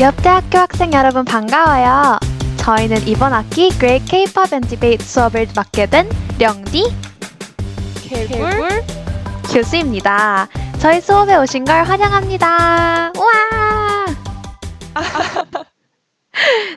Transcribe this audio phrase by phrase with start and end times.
[0.00, 2.18] 옆대 학교 학생 여러분 반가워요.
[2.56, 6.08] 저희는 이번 학기 Great K-pop and Debate 수업을 맡게 된
[6.38, 6.84] 령디
[8.08, 8.82] 개굴
[9.52, 10.48] 교수입니다.
[10.78, 13.12] 저희 수업에 오신 걸 환영합니다.
[13.14, 14.06] 우와!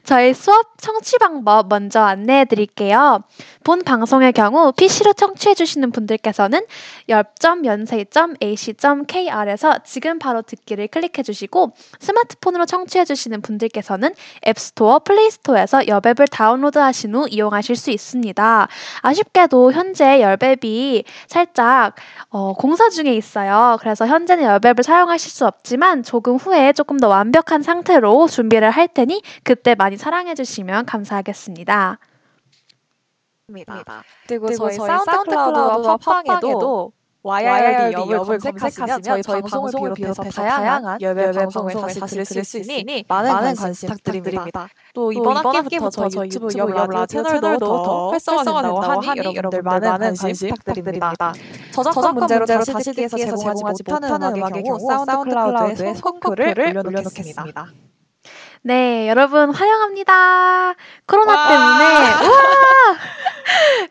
[0.04, 3.22] 저희 수업 청취 방법 먼저 안내해 드릴게요.
[3.64, 6.66] 본 방송의 경우 PC로 청취해 주시는 분들께서는
[7.10, 14.14] 열.연세.ac.kr에서 지금 바로 듣기를 클릭해 주시고 스마트폰으로 청취해 주시는 분들께서는
[14.48, 18.68] 앱스토어, 플레이스토어에서 여앱을 다운로드 하신 후 이용하실 수 있습니다.
[19.02, 21.96] 아쉽게도 현재 열앱이 살짝
[22.30, 23.78] 어, 공사 중에 있어요.
[23.80, 29.22] 그래서 현재는 여앱을 사용하실 수 없지만 조금 후에 조금 더 완벽한 상태로 준비를 할 테니
[29.44, 32.00] 그때 많이 사랑해 주시면 감사하겠습니다.
[33.50, 34.04] 입니다.
[34.28, 35.98] 그리고, 그리고 저희 저희 사운드 사운드클라우드와
[37.26, 43.06] YRD 엽을 엽을 검색하시면 저희 방송을 비롯해서 다양한 여배 여배 방송을 다시 들을 수 있으니
[43.08, 44.68] 많은 관심 부탁드립니다.
[44.94, 51.34] 또 이번 학기부터 저희 유튜브 엽 라디오 채널도 더 활성화된다고 하니 여러분들 많은 관심 부탁드립니다.
[51.74, 57.68] 저작권 문제로 다시 듣기에서 제공하지 못하는 음악의 경우 사운드클라우드에 콩쿠르를 올려놓겠습니다.
[58.66, 60.76] 네, 여러분 환영합니다.
[61.06, 61.50] 코로나 와!
[61.50, 62.98] 때문에 우와!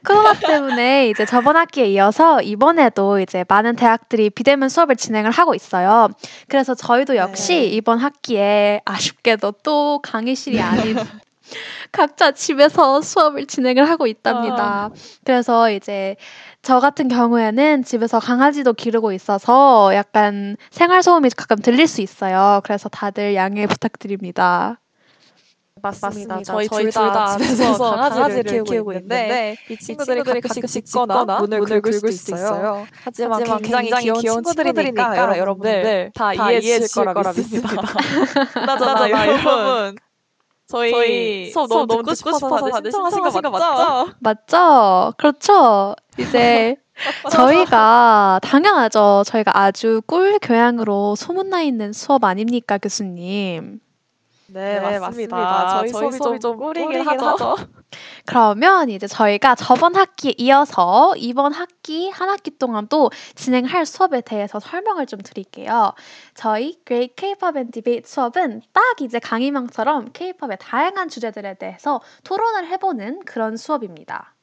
[0.07, 6.09] 코로나 때문에 이제 저번 학기에 이어서 이번에도 이제 많은 대학들이 비대면 수업을 진행을 하고 있어요.
[6.49, 7.65] 그래서 저희도 역시 네.
[7.67, 10.97] 이번 학기에 아쉽게도 또 강의실이 아닌
[11.93, 14.89] 각자 집에서 수업을 진행을 하고 있답니다.
[15.23, 16.17] 그래서 이제
[16.63, 22.61] 저 같은 경우에는 집에서 강아지도 기르고 있어서 약간 생활 소음이 가끔 들릴 수 있어요.
[22.63, 24.79] 그래서 다들 양해 부탁드립니다.
[25.83, 26.37] 맞습니다.
[26.37, 26.45] 맞습니다.
[26.45, 30.87] 저희 저희 둘다 둘다 집에서 강아지를 강아지를 키우고 키우고 있는데 이 친구들이 친구들이 가끔씩 가끔씩
[30.87, 32.87] 짖거나 문을 문을 긁을 수도 있어요.
[33.03, 37.83] 하지만 하지만 굉장히 굉장히 귀여운 친구들이니까 친구들이니까 여러분들 다 이해해 주실 거라 믿습니다.
[38.53, 39.97] 그나저나 여러분
[40.69, 44.13] 저희, 저희 수업 너무 듣고 싶어서 다들 신청하신 거 맞죠?
[44.21, 45.13] 맞죠?
[45.19, 45.97] 그렇죠.
[46.19, 46.77] 이제
[47.31, 49.23] 저희가 당연하죠.
[49.27, 53.81] 저희가 아주 꿀 교양으로 소문나 있는 수업 아닙니까, 교수님?
[54.53, 55.37] 네, 네, 맞습니다.
[55.37, 55.69] 맞습니다.
[55.81, 57.57] 저희, 저희 수업이 좀 꿀이긴 꿀이긴 하죠.
[58.27, 64.61] 그러면 이제 저희가 저번 학기에 이어서 이번 학기 한 학기 동안 또 진행할 수업에 대해서
[64.61, 65.95] 설명을 좀 드릴게요.
[66.35, 73.21] 저희 Great K-pop and Debate 수업은 딱 이제 강의명처럼 K-pop의 다양한 주제들에 대해서 토론을 해보는
[73.25, 74.35] 그런 수업입니다.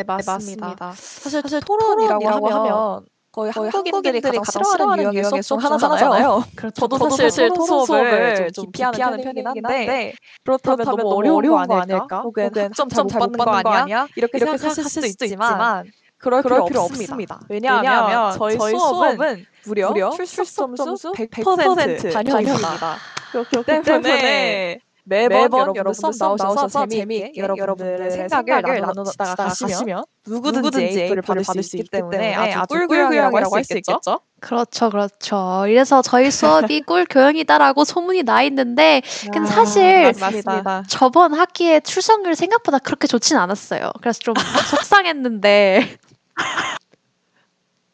[0.00, 0.92] 네, 맞습니다.
[0.96, 5.70] 사실, 사실 토론이라고 토론이라고 하면 거의 거의 한국인들이 한국인들이 가장 가장 싫어하는 유형의 수업 수업
[5.70, 6.04] 중중 하나잖아요.
[6.04, 6.44] 하나잖아요.
[6.56, 6.80] 그렇죠.
[6.80, 12.20] 저도 저도 사실 토론 수업을 좀좀 기피하는 편이긴 한데 그렇다면 그렇다면 너무 어려운 거 아닐까?
[12.22, 14.08] 혹은 혹은 학점 못 잘못 받는 거 아니야?
[14.16, 17.14] 이렇게 이렇게 생각하실 수도 있지만 그럴, 그럴 필요, 없습니다.
[17.14, 17.40] 없습니다.
[17.48, 22.96] 왜냐하면 저희, 저희 수업은 무려, 무려 출석 점수 점수 100% 100% 반영입니다.
[23.32, 30.84] 그렇기 때문에 매번, 매번 여러분들 수업 나오셔서 재미있게 재미있게 여러분들의 생각을 나누다가 가시면 누구든지 누구든지
[30.86, 34.20] A표를 A표를 받을 수 있기 때문에 아주 꿀교양이라고 할 수 있겠죠?
[34.40, 35.64] 그렇죠, 그렇죠.
[35.66, 39.02] 이래서 저희 수업이 꿀 교양이다라고 소문이 나 있는데,
[39.32, 40.84] 근데 사실 맞습니다.
[40.88, 43.90] 저번 학기에 출석률 생각보다 그렇게 좋진 않았어요.
[44.00, 44.34] 그래서 좀
[44.70, 45.98] 속상했는데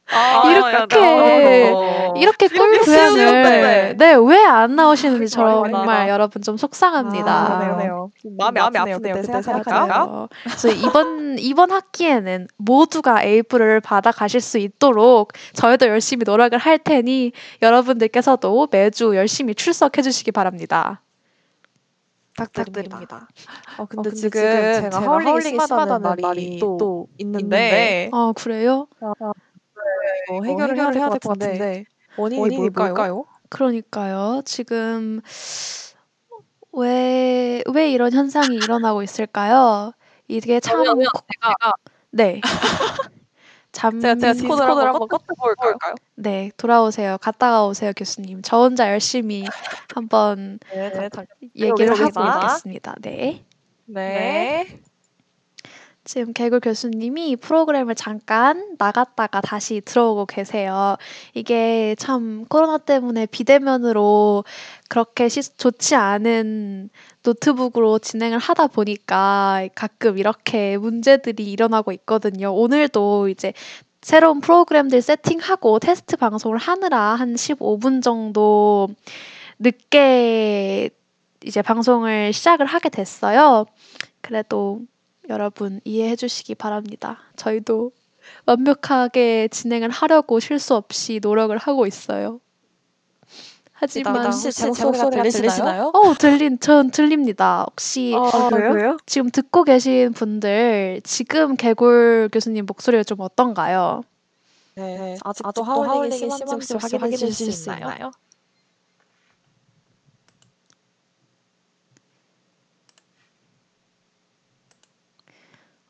[0.09, 0.97] 아, 이렇게
[1.73, 3.95] 어, 이렇게 꿀 이렇게 교양을 쉬운데.
[3.99, 6.09] 네왜 안 나오시는지 정말.
[6.09, 7.33] 여러분 좀 속상합니다.
[7.33, 7.59] 아.
[7.59, 8.99] 마음이, 마음이 아프네요.
[8.99, 10.29] 그때 그때 생각하니까.
[10.45, 17.33] 그래서 이번 이번 학기에는 모두가 A뿔을 받아 가실 수 있도록 저희도 열심히 노력을 할 테니
[17.63, 21.01] 여러분들께서도 매주 열심히 출석해 주시기 바랍니다.
[22.37, 23.27] 부탁드립니다.
[23.79, 28.33] 어, 근데, 근데 지금, 지금 제가 제가 하울링이 심하다는 심하다는 말이 말이 또또 있는데 아
[28.37, 28.87] 그래요?
[30.31, 31.85] 어, 해결을 해야 될것 같은데
[32.17, 32.95] 원인이, 원인이 뭘까요?
[32.95, 33.25] 뭘까요?
[33.49, 34.43] 그러니까요.
[34.45, 35.21] 지금
[36.73, 39.93] 왜, 왜 이런 현상이 일어나고 있을까요?
[40.29, 41.55] 이게 참, 그러면 고- 제가
[42.11, 42.41] 네.
[43.73, 45.95] 잠, 제가 제가 디스코드를 한번 꺼볼까요?
[46.17, 47.17] 네, 돌아오세요.
[47.21, 48.43] 갔다가 오세요, 교수님.
[48.43, 49.45] 저 혼자 열심히
[49.95, 51.23] 한번 네, 네, 다-
[51.55, 52.41] 얘기를 하고.
[52.41, 52.97] 있겠습니다.
[53.01, 53.45] 네.
[53.87, 54.81] 네.
[56.07, 60.97] 지금 개굴 교수님이 프로그램을 잠깐 나갔다가 다시 들어오고 계세요.
[61.35, 64.45] 이게 참 코로나 때문에 비대면으로
[64.89, 66.91] 그렇게 시- 좋지 않은
[67.25, 72.55] 노트북으로 진행을 하다 보니까 가끔 이렇게 문제들이 일어나고 있거든요.
[72.55, 73.53] 오늘도 이제
[74.01, 78.87] 새로운 프로그램들 세팅하고 테스트 방송을 하느라 한 15분 정도
[79.59, 80.91] 늦게
[81.45, 83.67] 이제 방송을 시작을 하게 됐어요.
[84.21, 84.83] 그래도
[85.29, 87.19] 여러분 이해해 주시기 바랍니다.
[87.37, 87.93] 저희도
[88.47, 92.41] 완벽하게 진행을 하려고 실수 없이 노력을 하고 있어요.
[93.73, 95.91] 하지만 혹시 제 목소리가 들리시나요?
[95.93, 97.67] 어 들린 전 들립니다.
[97.69, 98.97] 혹시 어, 아, 그래요?
[99.05, 104.03] 지금 듣고 계신 분들 지금 개굴 교수님 목소리가 좀 어떤가 요?
[104.77, 108.11] 네, 아직도, 아직도 하울링이 심한지 혹시 확인해 주실 수 있나요?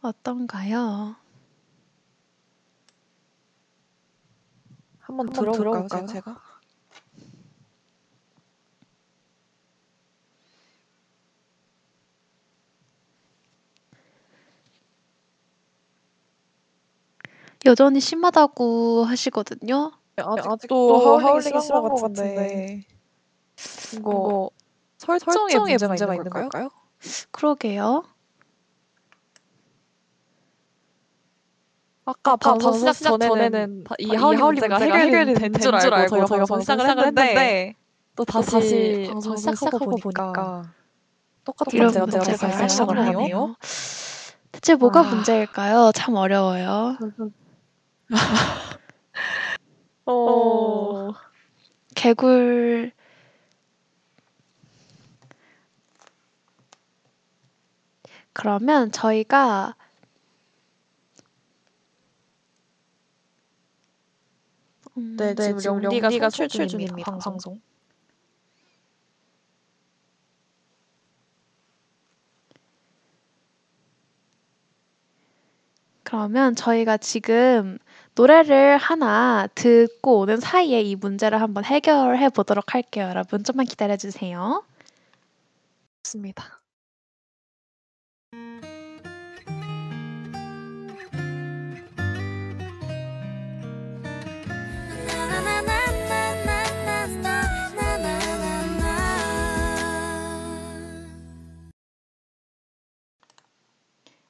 [0.07, 1.17] 어떤가요?
[5.01, 6.41] 한번 들어볼까요, 제가?
[17.65, 19.93] 여전히 심하다고 하시거든요.
[20.17, 22.85] 네, 아직도 하울링이 심한 것 같은데
[23.95, 24.51] 이거
[24.99, 26.69] 설정에 문제가, 문제가 있는 걸까요?
[27.33, 28.05] 그러게요.
[32.09, 37.75] 아까, 방송 시작, 시작 전에는 이 하울링 문제가 해결된 줄 알고 저희가 방송 시작을 했는데
[38.15, 40.73] 또 다시, 다시 방송 시작하고 보니까
[41.45, 43.57] 똑같은 문제가 발생을 하네요.
[44.53, 45.03] 대체 뭐가 아...
[45.03, 45.91] 문제일까요?
[45.97, 46.97] 참 어려워요.
[50.07, 51.11] 어...
[51.97, 52.93] 개굴
[58.33, 59.75] 그러면 저희가
[64.97, 67.11] 음, 네, 네, 지금 영디가 출출 중입니다.
[67.11, 67.33] 방송.
[67.33, 67.61] 방송.
[76.03, 77.79] 그러면 저희가 지금
[78.15, 83.07] 노래를 하나 듣고 오는 사이에 이 문제를 한번 해결해 보도록 할게요.
[83.09, 84.65] 여러분 좀만 기다려 주세요.
[86.05, 86.61] 좋습니다.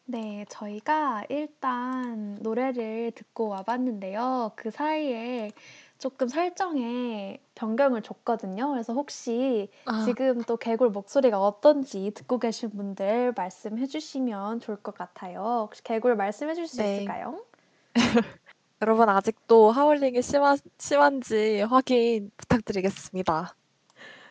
[0.09, 4.53] 네, 저희가 일단 노래를 듣고 와 봤는데요.
[4.55, 5.51] 그 사이에
[5.99, 8.71] 조금 설정에 변경을 줬거든요.
[8.71, 10.05] 그래서 혹시 아.
[10.05, 15.67] 지금 또 개굴 목소리가 어떤지 듣고 계신 분들 말씀해 주시면 좋을 것 같아요.
[15.67, 16.93] 혹시 개굴 말씀해 주실 수 네.
[16.93, 17.45] 있을까요?
[18.83, 23.57] 여러분 아직도 하울링이 심하, 심한지 확인 부탁드리겠습니다.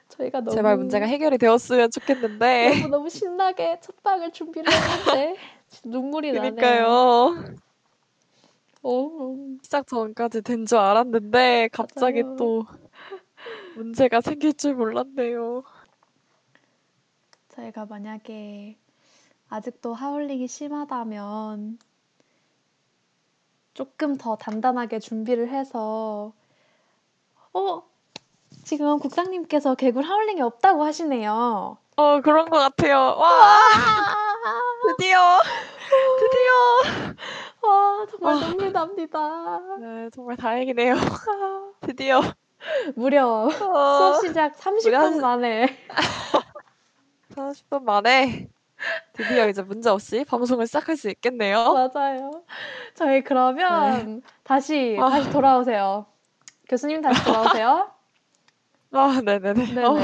[0.08, 5.36] 저희가 너무 제발 문제가 해결이 되었으면 좋겠는데 너무 너무 신나게 첫 방을 준비를 했는데
[5.84, 7.30] 눈물이 그러니까요.
[7.36, 7.56] 나네요.
[8.84, 9.36] 어.
[9.64, 12.36] 시작 전까지 된 줄 알았는데 갑자기 맞아요.
[12.38, 12.66] 또
[13.76, 15.64] 문제가 생길 줄 몰랐네요.
[17.50, 18.78] 저희가 만약에
[19.50, 21.80] 아직도 하울링이 심하다면
[23.74, 26.34] 조금 더 단단하게 준비를 해서
[27.54, 27.84] 어
[28.64, 31.78] 지금 국장님께서 개굴 하울링이 없다고 하시네요.
[31.98, 32.98] 어 그런 것 같아요.
[32.98, 33.58] 와
[34.88, 35.40] 드디어
[36.20, 39.60] 드디어 와 정말 눈물납니다.
[39.80, 40.96] 네 정말 다행이네요.
[41.82, 42.22] 드디어
[42.96, 43.50] 무려 어...
[43.50, 45.78] 수업 시작 30분 만에
[47.36, 48.50] 30분 만에
[49.14, 51.74] 드디어 이제 문제 없이 방송을 시작할 수 있겠네요.
[51.74, 52.44] 맞아요.
[52.94, 54.22] 저희 그러면 네.
[54.44, 55.10] 다시 아...
[55.10, 56.06] 다시 돌아오세요.
[56.70, 57.92] 교수님 다시 돌아오세요.
[58.92, 59.74] 아, 네네네.
[59.74, 59.86] 네네.
[59.86, 59.96] 어.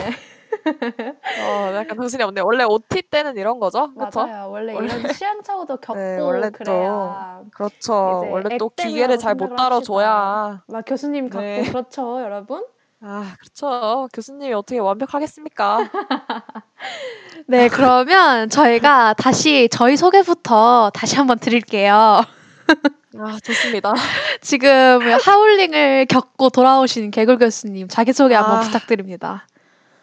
[1.41, 2.41] 어, 약간 정신이 없네.
[2.41, 3.93] 원래 OT 때는 이런 거죠?
[3.93, 4.25] 그쵸?
[4.25, 4.50] 맞아요.
[4.50, 4.93] 원래, 원래...
[4.93, 7.41] 이런 시행착오도 겪고 네, 원래 그래야.
[7.53, 7.93] 그렇죠.
[8.29, 10.63] 원래 또 기계를 잘못 다뤄줘야.
[10.67, 11.63] 막 교수님 같고 네.
[11.63, 12.65] 그렇죠, 여러분?
[13.03, 14.08] 아, 그렇죠.
[14.13, 15.89] 교수님이 어떻게 완벽하겠습니까?
[17.48, 22.24] 네, 그러면 저희가 다시 저희 소개부터 다시 한번 드릴게요.
[23.17, 23.93] 아, 좋습니다.
[24.41, 28.62] 지금 howling을 겪고 돌아오신 개굴 교수님 자기소개 한번 아.
[28.62, 29.48] 부탁드립니다.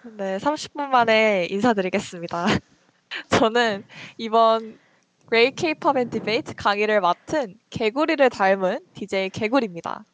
[0.05, 2.47] 네, 30분 만에 인사드리겠습니다.
[3.31, 3.85] 저는
[4.17, 4.79] 이번
[5.27, 10.05] Great K-pop and Debate 강의를 맡은 개구리를 닮은 DJ 개구리입니다.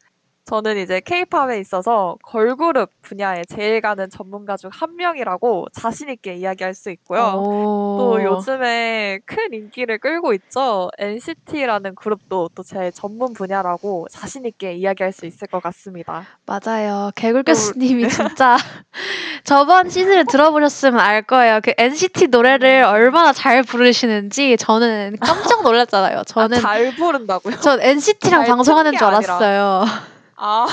[0.46, 6.74] 저는 이제 케이팝에 있어서 걸그룹 분야에 제일 가는 전문가 중 한 명이라고 자신 있게 이야기할
[6.74, 7.20] 수 있고요.
[7.98, 10.90] 또 요즘에 큰 인기를 끌고 있죠.
[10.98, 16.26] NCT라는 그룹도 또 제 전문 분야라고 자신 있게 이야기할 수 있을 것 같습니다.
[16.46, 17.10] 맞아요.
[17.14, 18.56] 개굴 교수님이 진짜
[19.44, 21.60] 저번 시즌을 들어보셨으면 알 거예요.
[21.62, 22.88] 그 NCT 노래를 음.
[22.88, 26.22] 얼마나 잘 부르시는지 저는 깜짝 놀랐잖아요.
[26.26, 27.60] 저는 아, 잘 부른다고요?
[27.60, 29.84] 전 NCT랑 방송하는 줄 알았어요.
[29.86, 30.13] 아.
[30.36, 30.66] 아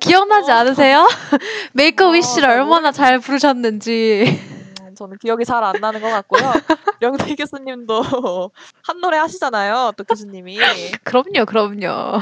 [0.00, 0.54] 기억나지 어.
[0.56, 1.08] 않으세요?
[1.72, 4.40] 메이크 어, 위시를 얼마나 잘 부르셨는지.
[4.82, 6.52] 음, 저는 기억이 잘 안 나는 것 같고요.
[7.00, 8.02] 명태 교수님도
[8.82, 9.92] 한 노래 하시잖아요.
[9.96, 10.58] 또 교수님이.
[11.04, 12.20] 그럼요, 그럼요.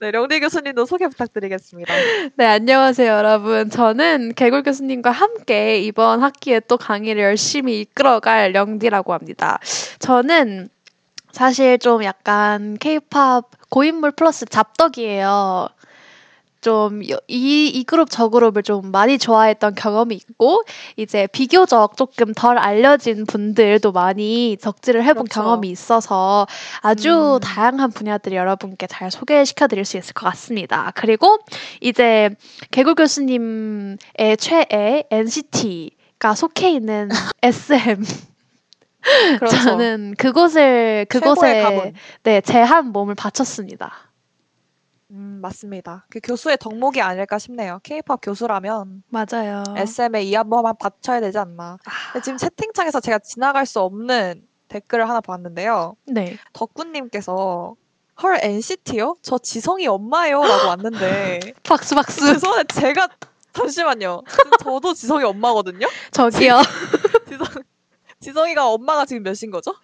[0.00, 1.94] 네, 령디 교수님도 소개 부탁드리겠습니다.
[2.34, 3.70] 네, 안녕하세요, 여러분.
[3.70, 9.58] 저는 개굴 교수님과 함께 이번 학기에 또 강의를 열심히 이끌어갈 령디라고 합니다.
[10.00, 10.68] 저는
[11.32, 15.68] 사실 좀 약간 케이팝 고인물 플러스 잡덕이에요.
[16.60, 20.62] 좀 이 이 그룹 저 그룹을 좀 많이 좋아했던 경험이 있고
[20.96, 25.40] 이제 비교적 조금 덜 알려진 분들도 많이 덕질을 해본 그렇죠.
[25.42, 26.46] 경험이 있어서
[26.80, 27.40] 아주 음.
[27.40, 30.92] 다양한 분야들 여러분께 잘 소개시켜 드릴 수 있을 것 같습니다.
[30.94, 31.38] 그리고
[31.80, 32.30] 이제
[32.70, 33.96] 개굴 교수님의
[34.38, 37.08] 최애 NCT가 속해 있는
[37.42, 38.04] SM
[39.38, 39.56] 그렇죠.
[39.56, 41.94] 저는 그곳을 그곳에.
[42.22, 44.09] 네 제한 몸을 바쳤습니다.
[45.10, 46.06] 음, 맞습니다.
[46.08, 47.80] 그 교수의 덕목이 아닐까 싶네요.
[47.82, 49.64] 케이팝 교수라면 맞아요.
[49.76, 51.78] SM에 이 한 번만 바쳐야 되지 않나.
[52.14, 55.96] 아, 지금 채팅창에서 제가 지나갈 수 없는 댓글을 하나 봤는데요.
[56.06, 56.38] 네.
[56.52, 57.74] 덕구님께서
[58.22, 59.16] 헐 NCT요?
[59.22, 62.20] 저 지성이 엄마예요 라고 왔는데 박수 박수.
[62.32, 63.08] 죄송한데 제가
[63.52, 64.22] 잠시만요.
[64.62, 65.88] 저도 지성이 엄마거든요.
[66.12, 66.60] 저기요.
[67.28, 67.46] 지성
[68.20, 69.74] 지성이가 엄마가 지금 몇인 거죠?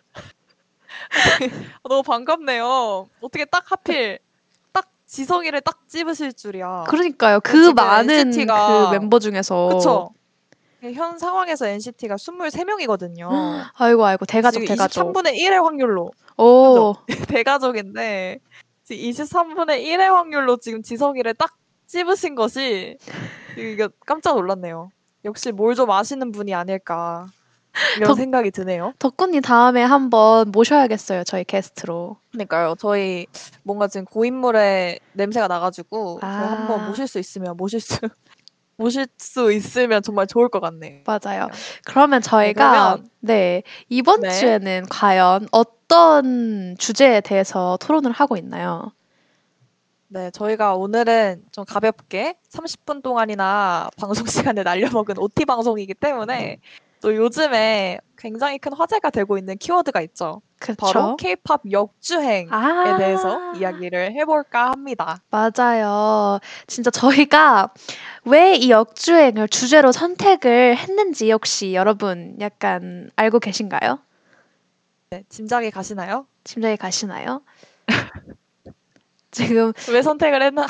[1.88, 3.08] 너무 반갑네요.
[3.20, 4.25] 어떻게 딱 하필 딱
[5.16, 6.84] 지성이를 딱 찝으실 줄이야.
[6.88, 7.40] 그러니까요.
[7.40, 10.10] 그 많은 NCT 가 그 멤버 중에서 그쵸?
[10.94, 13.28] 현 상황에서 NCT가 23명이거든요.
[13.74, 15.12] 아이고 아이고 대가족 대가족.
[15.14, 16.94] 23분의 1의 확률로 오.
[17.28, 18.38] 대가족인데
[18.84, 21.56] 지금 23분의 1의 확률로 지금 지성이를 딱
[21.86, 22.98] 찝으신 것이
[23.56, 24.90] 이게 깜짝 놀랐네요.
[25.24, 27.26] 역시 뭘 좀 아시는 분이 아닐까
[27.96, 28.92] 이런 덕- 생각이 드네요.
[28.98, 31.24] 덕분님 다음에 한번 모셔야겠어요.
[31.24, 32.16] 저희 게스트로.
[32.32, 32.74] 그러니까요.
[32.78, 33.26] 저희
[33.62, 36.52] 뭔가 지금 고인물의 냄새가 나가지고 저희 아.
[36.52, 37.98] 한번 모실 수 있으면 모실 수
[38.78, 41.00] 모실 수 있으면 정말 좋을 것 같네요.
[41.06, 41.48] 맞아요.
[41.86, 44.30] 그러면 저희가 그러면- 네 이번 네.
[44.30, 48.92] 주에는 과연 어떤 주제에 대해서 토론을 하고 있나요?
[50.08, 56.58] 네, 저희가 오늘은 좀 가볍게 30분 동안이나 방송 시간을 날려먹은 OT 방송이기 때문에
[57.06, 60.42] 또 요즘에 굉장히 큰 화제가 되고 있는 키워드가 있죠.
[60.76, 61.16] 바로 그렇죠.
[61.18, 65.22] K-pop 역주행에 아 대해서 이야기를 해볼까 합니다.
[65.30, 66.40] 맞아요.
[66.66, 67.72] 진짜 저희가
[68.24, 74.00] 왜 이 역주행을 주제로 선택을 했는지 혹시 여러분 약간 알고 계신가요?
[75.10, 76.26] 네, 짐작이 가시나요?
[76.42, 77.42] 짐작이 가시나요?
[79.30, 80.66] 지금 왜 선택을 했나,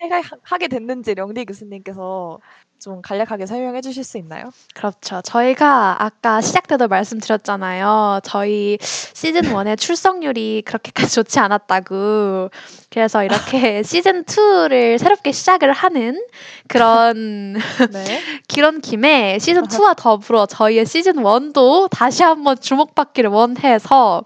[0.00, 2.38] 하, 해- 하게 됐는지 령디 교수님께서
[2.78, 4.50] 좀 간략하게 설명해 주실 수 있나요?
[4.74, 5.22] 그렇죠.
[5.22, 8.20] 저희가 아까 시작 때도 말씀드렸잖아요.
[8.22, 12.50] 저희 시즌 1의 출석률이 그렇게까지 좋지 않았다고.
[12.90, 16.22] 그래서 이렇게 시즌 2를 새롭게 시작을 하는
[16.68, 17.54] 그런
[17.92, 18.20] 네.
[18.54, 24.22] 그런 김에 시즌 2와 더불어 저희의 시즌 1도 다시 한번 주목받기를 원해서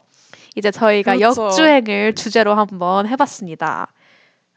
[0.57, 1.45] 이제 저희가 그렇죠.
[1.45, 3.93] 역주행을 주제로 한번 해봤습니다.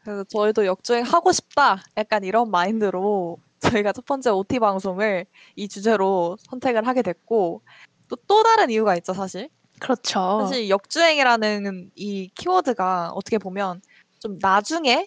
[0.04, 1.82] 그래서 저희도 역주행 하고 싶다.
[1.96, 7.62] 약간 이런 마인드로 저희가 첫 번째 OT 방송을 이 주제로 선택을 하게 됐고
[8.08, 9.48] 또 또 다른 이유가 있죠, 사실.
[9.80, 10.40] 그렇죠.
[10.42, 13.80] 사실 역주행이라는 이 키워드가 어떻게 보면
[14.18, 15.06] 좀 나중에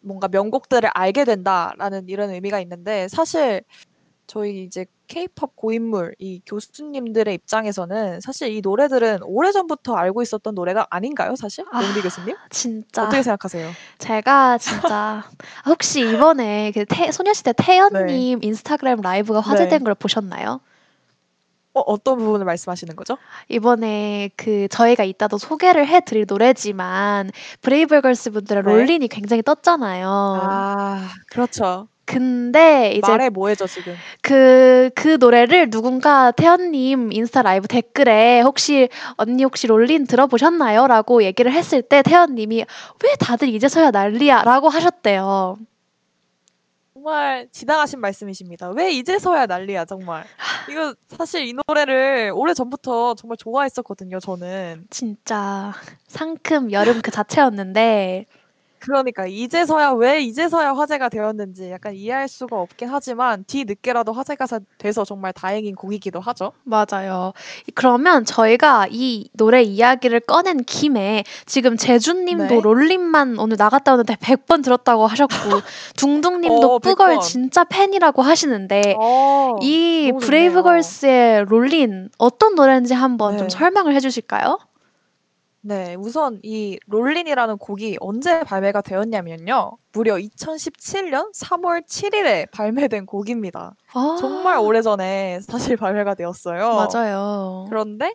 [0.00, 3.62] 뭔가 명곡들을 알게 된다라는 이런 의미가 있는데 사실
[4.26, 11.34] 저희 이제 케이팝 고인물 이 교수님들의 입장에서는 사실 이 노래들은 오래전부터 알고 있었던 노래가 아닌가요,
[11.34, 11.64] 사실?
[11.72, 12.36] 아, 용디 교수님?
[12.48, 13.72] 진짜 어떻게 생각하세요?
[13.98, 15.24] 제가 진짜
[15.66, 19.84] 혹시 이번에 그 태, 소녀시대 태연님 인스타그램 라이브가 화제된 네.
[19.84, 20.60] 걸 보셨나요?
[21.74, 23.18] 어, 어떤 부분을 말씀하시는 거죠?
[23.48, 28.70] 이번에 그 저희가 이따도 소개를 해드릴 노래지만 브레이브걸스 분들의 네.
[28.70, 30.08] Rollin'이 굉장히 떴잖아요.
[30.08, 31.88] 아, 그렇죠.
[32.10, 33.94] 근데 이제 말해 뭐해죠 지금.
[34.20, 40.88] 그, 그 노래를 누군가 태연님 인스타 라이브 댓글에 혹시 언니 혹시 Rollin' 들어보셨나요?
[40.88, 42.64] 라고 얘기를 했을 때 태연님이
[43.04, 44.42] 왜 다들 이제서야 난리야?
[44.42, 45.56] 라고 하셨대요.
[46.92, 48.70] 정말 지나가신 말씀이십니다.
[48.70, 50.24] 왜 이제서야 난리야, 정말.
[50.68, 54.86] 이거 사실 이 노래를 오래 전부터 정말 좋아했었거든요, 저는.
[54.90, 55.72] 진짜
[56.08, 58.26] 상큼 여름 그 자체였는데
[58.80, 64.58] 그러니까 이제서야 왜 이제서야 화제가 되었는지 약간 이해할 수가 없긴 하지만 뒤 늦게라도 화제가 사-
[64.78, 66.52] 돼서 정말 다행인 곡이기도 하죠.
[66.64, 67.32] 맞아요.
[67.74, 72.60] 그러면 저희가 이 노래 이야기를 꺼낸 김에 지금 제주님도 네.
[72.60, 75.28] 롤린만 오늘 나갔다 오는데 100번 들었다고 하셨고
[75.96, 77.20] 둥둥님도 어, 뿌걸 100번.
[77.22, 80.12] 진짜 팬이라고 하시는데 어, 이.
[80.20, 83.56] 브레이브걸스의 롤린 어떤 노래인지 한번 좀 네.
[83.56, 84.58] 설명을 해주실까요?
[85.62, 89.72] 네, 우선 이 롤린이라는 곡이 언제 발매가 되었냐면요.
[89.92, 93.74] 무려 2017년 3월 7일에 발매된 곡입니다.
[93.92, 96.76] 아, 정말 오래전에 사실 발매가 되었어요.
[96.76, 97.66] 맞아요.
[97.68, 98.14] 그런데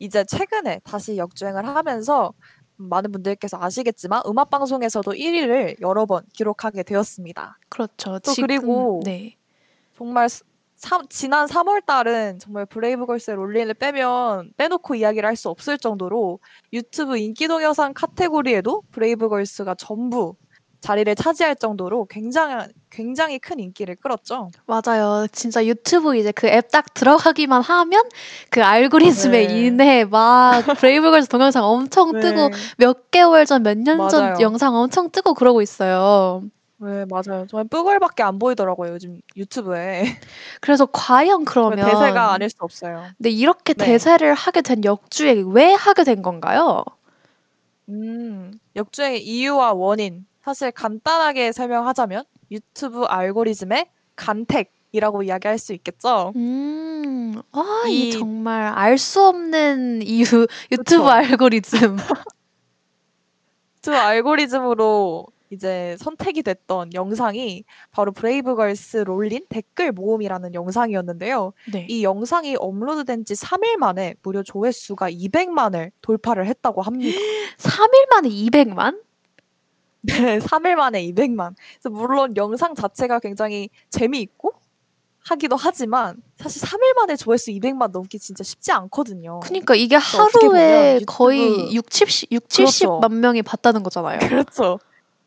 [0.00, 2.32] 이제 최근에 다시 역주행을 하면서
[2.76, 7.58] 많은 분들께서 아시겠지만 음악 방송에서도 1위를 여러 번 기록하게 되었습니다.
[7.68, 8.18] 그렇죠.
[8.18, 9.36] 또 지금 그리고 네.
[9.96, 10.28] 정말
[10.82, 16.38] 스- 삼- 지난 3월 달은 정말 브레이브걸스의 Rollin'을 빼면 빼놓고 이야기를 할 수 없을 정도로
[16.72, 20.34] 유튜브 인기 동영상 카테고리에도 브레이브걸스가 전부
[20.80, 24.50] 자리를 차지할 정도로 굉장히 굉장히 큰 인기를 끌었죠.
[24.66, 25.26] 맞아요.
[25.32, 28.02] 진짜 유튜브 이제 그 앱 딱 들어가기만 하면
[28.50, 29.60] 그 알고리즘에 네.
[29.66, 34.40] 인해 막 브레이브걸스 동영상 엄청 뜨고 네, 몇 개월 전, 몇 년 전.
[34.40, 36.42] 영상 엄청 뜨고 그러고 있어요.
[36.82, 37.46] 네, 맞아요.
[37.48, 40.04] 정말 뿌글밖에 안 보이더라고요, 요즘 유튜브에.
[40.60, 43.06] 그래서 과연 그러면 대세가 아닐 수 없어요.
[43.16, 43.84] 근데 이렇게 네.
[43.84, 46.84] 대세를 하게 된 역주에 왜 하게 된 건가요?
[47.88, 50.26] 음, 역주행의 이유와 원인.
[50.44, 53.86] 사실 간단하게 설명하자면 유튜브 알고리즘의
[54.16, 56.32] 간택이라고 이야기할 수 있겠죠.
[56.34, 60.24] 음, 아, 이 이- 정말 알 수 없는 이유
[60.72, 61.08] 유튜브 그쵸.
[61.08, 61.96] 알고리즘.
[63.78, 71.52] 유튜브 알고리즘으로 이제 선택이 됐던 영상이 바로 브레이브걸스 롤린 댓글 모음이라는 영상이었는데요.
[71.70, 71.86] 네.
[71.90, 77.18] 이 영상이 업로드된 지 3일 만에 무려 조회수가 200만을 돌파를 했다고 합니다.
[77.58, 78.98] 3일 만에 200만?
[80.00, 81.54] 네, 3일 만에 200만.
[81.80, 84.54] 그래서 물론 영상 자체가 굉장히 재미있고
[85.24, 89.40] 하기도 하지만 사실 3일 만에 조회수 200만 넘기 진짜 쉽지 않거든요.
[89.40, 93.00] 그러니까 이게 하루에 유튜브- 거의 6, 70, 6, 그렇죠.
[93.00, 94.18] 70만 명이 봤다는 거잖아요.
[94.20, 94.78] 그렇죠.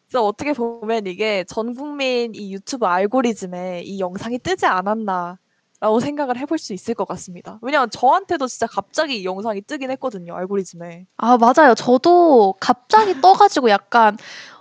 [0.08, 5.40] 그래서 어떻게 보면 이게 전 국민 이 유튜브 알고리즘에 이 영상이 뜨지 않았나
[5.82, 7.60] 라고 생각을 해볼 수 있을 것 같습니다.
[7.62, 11.06] 왜냐면 저한테도 진짜 갑자기 이 영상이 뜨긴 했거든요, 알고리즘에.
[11.18, 11.76] 아, 맞아요.
[11.76, 14.18] 저도 갑자기 떠가지고 약간,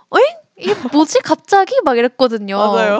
[0.09, 0.25] 어잉?
[0.57, 1.19] 이게 뭐지?
[1.21, 1.73] 갑자기?
[1.83, 2.57] 막 이랬거든요.
[2.57, 2.99] 맞아요.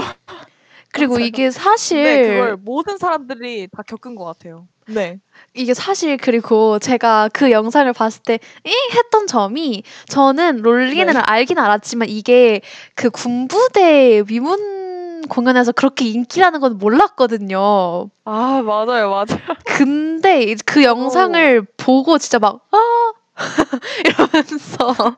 [0.92, 1.26] 그리고 맞아요.
[1.28, 4.68] 이게 사실, 근데 그걸 모든 사람들이 다 겪은 것 같아요.
[4.88, 5.20] 네.
[5.54, 8.74] 이게 사실 그리고 제가 그 영상을 봤을 때, 잉?
[8.94, 11.20] 했던 점이, 저는 롤린을 네.
[11.20, 12.62] 알긴 알았지만, 이게
[12.96, 18.10] 그 군부대 위문 공연에서 그렇게 인기라는 건 몰랐거든요.
[18.26, 19.26] 아, 맞아요, 맞아요.
[19.66, 23.14] 근데 그 영상을 보고 진짜 막, 아!
[24.06, 25.18] 이러면서.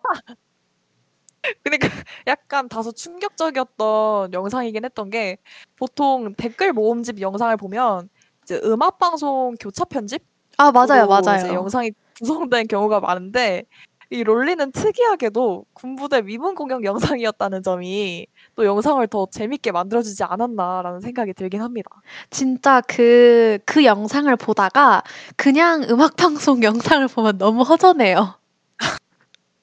[1.63, 1.89] 그러니까
[2.27, 5.37] 약간 다소 충격적이었던 영상이긴 했던 게
[5.77, 8.09] 보통 댓글 모음집 영상을 보면
[8.47, 10.23] 이제 음악 방송 교차 편집
[10.57, 11.53] 아, 맞아요, 맞아요.
[11.53, 13.63] 영상이 구성된 경우가 많은데
[14.09, 21.33] 이 롤리는 특이하게도 군부대 위문 공연 영상이었다는 점이 또 영상을 더 재밌게 만들어주지 않았나라는 생각이
[21.33, 21.89] 들긴 합니다.
[22.29, 25.03] 진짜 그, 그 영상을 보다가
[25.35, 26.63] 그냥 음악방송
[27.03, 28.35] 영상을 보면 너무 허전해요.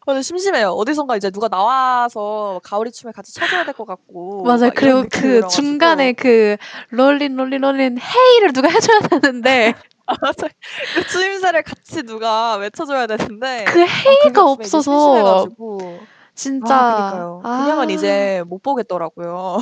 [0.06, 0.68] 근데 심심해요.
[0.70, 4.70] 어디선가 이제 누가 나와서 가오리 춤을 같이 춰줘야 될 것 같고 맞아요.
[4.74, 5.46] 그리고 그.
[5.48, 6.56] 중간에 그
[6.90, 9.74] 롤린, 롤린, 롤린, 헤이를 누가 해줘야 되는데
[10.06, 10.50] 아, 맞아요.
[10.94, 15.48] 그 추임새를 같이 누가 외쳐줘야 되는데 그 아, 헤이가 그게 없어서
[16.34, 16.74] 진짜.
[16.76, 17.40] 아, 그니까요.
[17.42, 19.58] 그냥은 아, 이제 못 보겠더라고요.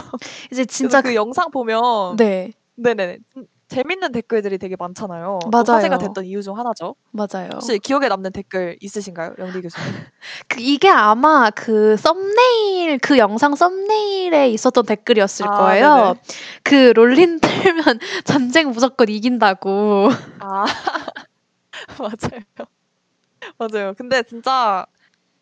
[0.51, 0.65] 이제
[0.99, 5.39] 진짜 그 영상 보면 네, 네네 음, 재밌는 댓글들이 되게 많잖아요.
[5.43, 5.79] 또 맞아요.
[5.79, 6.95] 화제가 됐던 이유 중 하나죠.
[7.11, 7.49] 맞아요.
[7.55, 9.73] 혹시 기억에 남는 댓글 있으신가요, 영디 교수님?
[10.49, 15.97] 그 이게 아마 그 썸네일 그 영상 썸네일에 있었던 댓글이었을 아, 거예요.
[15.97, 16.15] 네네.
[16.63, 20.11] 그 롤린 틀면 전쟁 무조건 이긴다고.
[20.41, 20.65] 아
[21.99, 22.43] 맞아요,
[23.57, 23.95] 맞아요.
[23.97, 24.85] 근데 진짜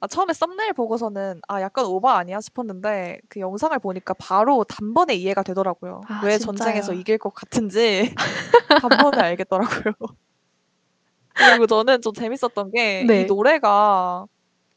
[0.00, 5.42] 아, 처음에 썸네일 보고서는 아 약간 오바 아니야 싶었는데 그 영상을 보니까 바로 단번에 이해가
[5.42, 6.00] 되더라고요.
[6.08, 6.56] 아, 왜 진짜요.
[6.56, 8.14] 전쟁에서 이길 것 같은지
[8.80, 9.92] 단번에 알겠더라고요.
[11.34, 13.24] 그리고 저는 좀 재밌었던 게이 네.
[13.24, 14.24] 노래가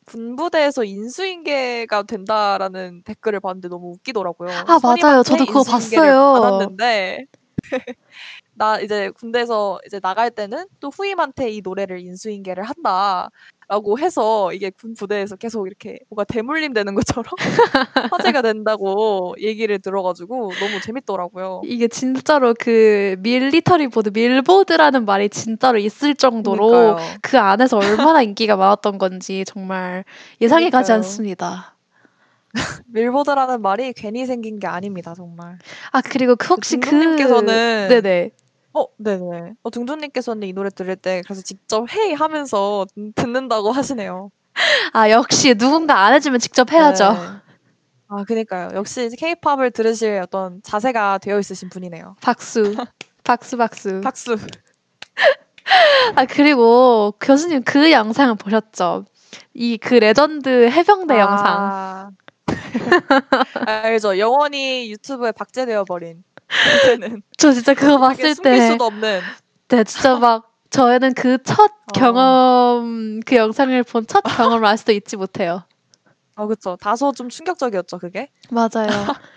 [0.06, 4.50] 군부대에서 인수인계가 된다라는 댓글을 봤는데 너무 웃기더라고요.
[4.68, 5.24] 아, 맞아요.
[5.24, 6.34] 저도 그거 봤어요.
[6.34, 7.26] 받았는데
[8.56, 14.94] 나 이제 군대에서 이제 나갈 때는 또 후임한테 이 노래를 인수인계를 한다라고 해서 이게 군
[14.94, 17.26] 부대에서 계속 이렇게 뭔가 대물림 되는 것처럼
[18.14, 21.62] 화제가 된다고 얘기를 들어가지고 너무 재밌더라고요.
[21.66, 26.98] 이게 진짜로 그 밀리터리 보드, 밀보드라는 말이 진짜로 있을 정도로 그러니까요.
[27.22, 30.04] 그 안에서 얼마나 인기가 많았던 건지 정말
[30.42, 30.96] 예상이 가지 그러니까요.
[30.98, 31.76] 않습니다.
[32.88, 35.58] 밀보드라는 말이 괜히 생긴 게 아닙니다, 정말.
[35.92, 38.32] 아, 그리고 그 혹시 그, 둥둥님께서는 네네.
[38.74, 39.54] 어, 네네.
[39.64, 44.32] 어, 둥둥님께서는 이 노래 들을 때 그래서 직접 hey 하면서 듣는다고 하시네요.
[44.94, 47.14] 아, 역시 누군가 안 해주면 직접 해야죠.
[47.14, 47.20] 네.
[48.10, 48.70] 아, 그니까요.
[48.76, 52.16] 역시 케이팝을 들으실 어떤 자세가 되어 있으신 분이네요.
[52.22, 52.76] 박수.
[53.24, 54.02] 박수, 박수.
[54.04, 54.38] 박수.
[56.16, 59.06] 아, 그리고 교수님 그 영상을 보셨죠?
[59.56, 61.48] 이 그 레전드 해병대 영상.
[61.48, 62.10] 아.
[63.66, 64.18] 알죠.
[64.20, 66.24] 영원히 유튜브에 박제되어 버린.
[66.78, 69.22] 이제는 저 진짜 그거 봤을 숨길 때, 수도 없는.
[69.70, 71.92] 네, 진짜 막 저희는 그첫 어.
[71.94, 75.64] 경험, 그 영상을 본 첫 경험을 아직도 잊지 못해요.
[76.36, 76.78] 어, 그쵸.
[76.82, 78.30] 다소 좀 충격적이었죠, 그게.
[78.50, 78.88] 맞아요.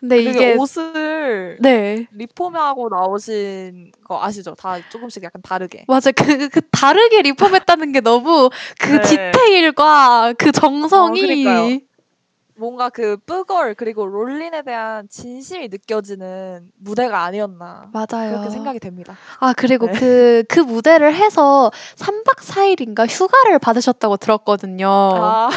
[0.00, 2.06] 근데 이게 옷을 네.
[2.10, 4.54] 리폼하고 나오신 거 아시죠?
[4.54, 5.84] 다 조금씩 약간 다르게.
[5.88, 6.10] 맞아.
[6.10, 8.48] 그, 그 다르게 리폼했다는 게 너무
[8.80, 9.30] 그 네.
[9.30, 11.80] 디테일과 그 정성이 그러니까요.
[12.60, 17.90] 뭔가 그 뿌걸 그리고 롤린에 대한 진심이 느껴지는 무대가 아니었나.
[17.90, 18.32] 맞아요.
[18.32, 19.16] 그렇게 생각이 됩니다.
[19.38, 19.92] 아, 그리고 네.
[19.94, 24.86] 그, 그 무대를 해서 3박 4일인가 휴가를 받으셨다고 들었거든요.
[24.86, 25.48] 아,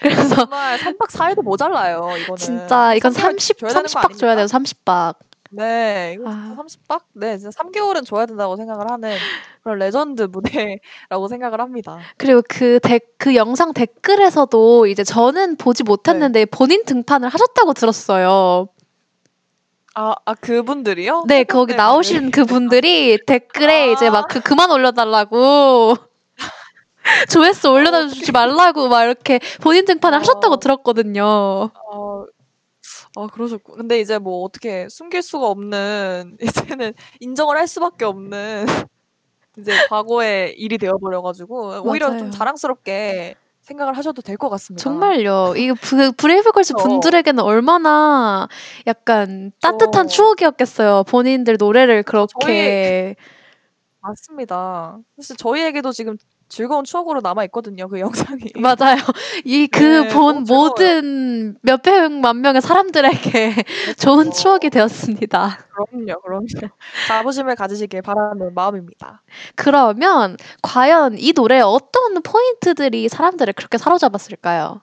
[0.00, 2.36] 그래서 정말 3박 4일도 모자라요, 이거는.
[2.36, 5.14] 진짜 이건 3개월 30, 줘야 되는 거 30박 줘야 돼요, 아닙니까?
[5.14, 5.29] 30박.
[5.52, 6.54] 네, 이거 아.
[6.56, 7.06] 30 박?
[7.12, 9.16] 네, 진짜 3 개월은 줘야 된다고 생각을 하는
[9.62, 11.98] 그런 레전드 무대라고 생각을 합니다.
[12.16, 18.68] 그리고 그 댓, 그 영상 댓글에서도 이제 저는 보지 못했는데 본인 등판을 하셨다고 들었어요.
[19.94, 21.24] 아, 아 그분들이요?
[21.26, 23.92] 네, 거기 나오신 그분들이 댓글에 아.
[23.92, 25.96] 이제 막그 그만 올려달라고
[27.28, 30.20] 조회수 올려주지 말라고 막 이렇게 본인 등판을 어.
[30.20, 31.24] 하셨다고 들었거든요.
[31.24, 32.24] 어,
[33.16, 33.74] 아, 그러셨고.
[33.74, 36.36] 근데 이제 뭐 어떻게 숨길 수가 없는,
[36.78, 38.64] 이제는 인정을 할 수밖에 없는,
[39.58, 42.18] 이제 과거의 일이 되어버려가지고, 오히려 맞아요.
[42.20, 44.82] 좀 자랑스럽게 생각을 하셔도 될 것 같습니다.
[44.82, 45.54] 정말요.
[45.56, 46.74] 이 브, 브레이브걸스.
[46.74, 48.48] 분들에게는 얼마나
[48.86, 50.16] 약간 따뜻한 그쵸.
[50.16, 51.04] 추억이었겠어요.
[51.04, 53.16] 본인들 노래를 그렇게
[54.00, 54.98] 맞습니다.
[55.16, 56.16] 사실 저희에게도 지금
[56.50, 58.52] 즐거운 추억으로 남아 있거든요, 그 영상이.
[58.60, 58.96] 맞아요.
[59.44, 60.68] 이그 네, 본 즐거워요.
[60.68, 63.54] 모든 몇 백만 명의 사람들에게
[63.98, 65.58] 좋은 추억이 되었습니다.
[65.70, 66.46] 그럼요, 그럼요.
[67.06, 69.22] 자부심을 가지시길 바라는 마음입니다.
[69.54, 74.82] 그러면 과연 이 노래에 어떤 포인트들이 사람들을 그렇게 사로잡았을까요?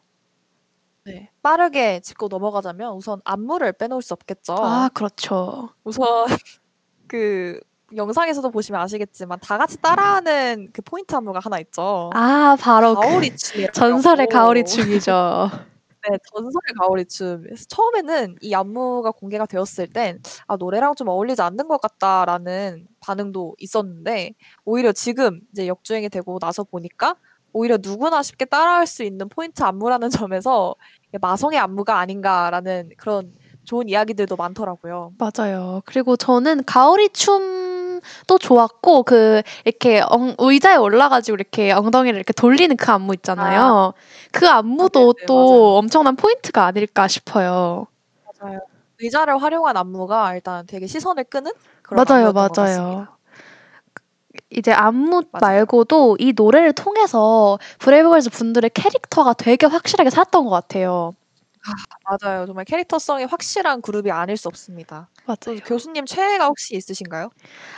[1.05, 1.29] 네.
[1.41, 4.55] 빠르게 짚고 넘어가자면 우선 안무를 빼놓을 수 없겠죠.
[4.59, 5.69] 아, 그렇죠.
[5.83, 6.05] 우선
[7.07, 7.59] 그
[7.95, 12.09] 영상에서도 보시면 아시겠지만 다 같이 따라하는 그 포인트 안무가 하나 있죠.
[12.13, 13.73] 아, 바로 그 가오리 춤이라고.
[13.73, 15.49] 전설의 가오리 춤이죠.
[16.09, 17.43] 네, 전설의 가오리 춤.
[17.67, 24.33] 처음에는 이 안무가 공개가 되었을 땐 아, 노래랑 좀 어울리지 않는 것 같다라는 반응도 있었는데
[24.65, 27.15] 오히려 지금 이제 역주행이 되고 나서 보니까
[27.53, 30.75] 오히려 누구나 쉽게 따라할 수 있는 포인트 안무라는 점에서
[31.19, 35.13] 마성의 안무가 아닌가라는 그런 좋은 이야기들도 많더라고요.
[35.17, 35.81] 맞아요.
[35.85, 37.67] 그리고 저는 가오리 춤
[38.27, 43.93] 도 좋았고 그 이렇게 엉- 의자에 올라가지고 이렇게 엉덩이를 이렇게 돌리는 그 안무 있잖아요.
[44.31, 45.63] 그 안무도 아, 네네, 또 맞아요.
[45.77, 47.87] 엄청난 포인트가 아닐까 싶어요.
[48.39, 48.59] 맞아요.
[48.99, 53.07] 의자를 활용한 안무가 일단 되게 시선을 끄는 그런 맞아요, 맞아요.
[54.49, 55.57] 이제 안무 맞아요.
[55.59, 61.13] 말고도 이 노래를 통해서 브레이브걸스 분들의 캐릭터가 되게 확실하게 살았던 것 같아요.
[62.05, 62.45] 맞아요.
[62.45, 65.09] 정말 캐릭터성이 확실한 그룹이 아닐 수 없습니다.
[65.25, 65.59] 또 맞아요.
[65.65, 67.29] 교수님 최애가 혹시 있으신가요?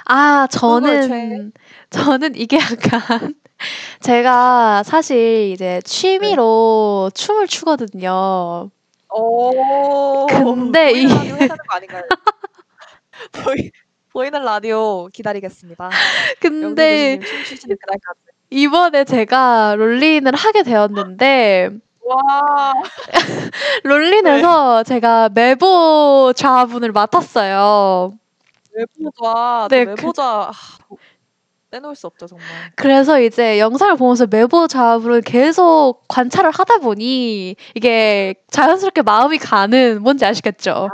[0.05, 1.53] 아, 저는,
[1.89, 3.35] 저는 이게 약간,
[4.01, 8.69] 제가 사실 이제 취미로 춤을 추거든요.
[9.11, 10.27] 오.
[10.27, 11.07] 근데 이-?
[13.43, 13.71] 보이,
[14.13, 15.89] 보이는 라디오 기다리겠습니다.
[16.39, 17.19] 근데.
[18.51, 21.69] 이번에 제가 롤린을 하게 되었는데,
[22.09, 22.73] 와.
[23.83, 28.13] 롤린에서 제가 메보 좌분을 맡았어요.
[28.73, 29.67] 메보좌.
[29.69, 30.11] 네, 네, 그-.
[30.17, 30.51] 아,
[31.71, 32.47] 빼놓을 수 없죠, 정말.
[32.75, 40.89] 그래서 이제 영상을 보면서 메보좌분을 계속 관찰을 하다 보니 이게 자연스럽게 마음이 가는 뭔지 아시겠죠?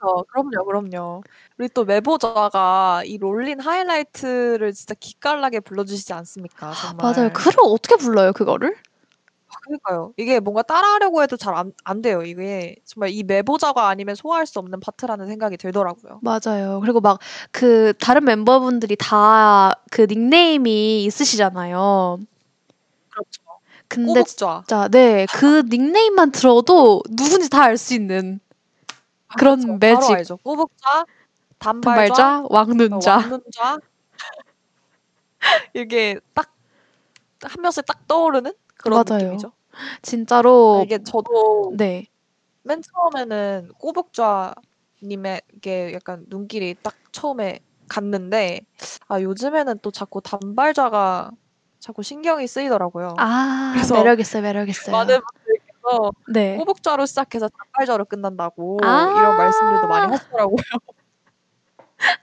[0.00, 0.24] 그렇죠.
[0.28, 1.22] 그럼요, 그럼요.
[1.58, 6.72] 우리 또 메보좌가 이 롤린 하이라이트를 진짜 기깔나게 불러주시지 않습니까?
[6.72, 7.12] 정말.
[7.12, 7.30] 맞아요.
[7.32, 8.76] 그걸 어떻게 불러요, 그거를?
[9.68, 10.12] 그러니까요.
[10.16, 12.22] 이게 뭔가 따라하려고 해도 잘 안 안 돼요.
[12.22, 16.20] 이게 정말 이 메보좌가 아니면 소화할 수 없는 파트라는 생각이 들더라고요.
[16.22, 16.80] 맞아요.
[16.82, 17.18] 그리고 막
[17.52, 22.18] 그 다른 멤버분들이 다 그 닉네임이 있으시잖아요.
[23.10, 23.42] 그렇죠.
[23.88, 24.62] 근데 꼬북좌.
[24.66, 28.40] 진짜 네, 그 닉네임만 들어도 누군지 다 알 수 있는
[29.36, 29.78] 그런 그렇죠.
[29.78, 30.00] 매직.
[30.00, 30.36] 바로 알죠.
[30.38, 31.06] 꼬북좌,
[31.58, 33.16] 단발좌, 단발좌, 어, 왕눈좌.
[33.16, 33.78] 왕눈좌.
[35.74, 36.54] 이게 딱
[37.42, 39.24] 한 명씩 딱 떠오르는 그런 맞아요.
[39.24, 39.52] 느낌이죠.
[40.02, 42.06] 진짜로 이게 저도 네.
[42.62, 48.60] 맨 처음에는 꼬북좌님에게 약간 눈길이 딱 처음에 갔는데
[49.08, 51.30] 아 요즘에는 또 자꾸 단발좌가
[51.78, 53.14] 자꾸 신경이 쓰이더라고요.
[53.18, 54.96] 아, 그래서 매력 있어요, 매력 있어요.
[54.96, 56.56] 많은 분들께서 네.
[56.56, 59.14] 꼬북좌로 시작해서 단발좌로 끝난다고 아.
[59.16, 60.56] 이런 말씀들도 많이 하시더라고요.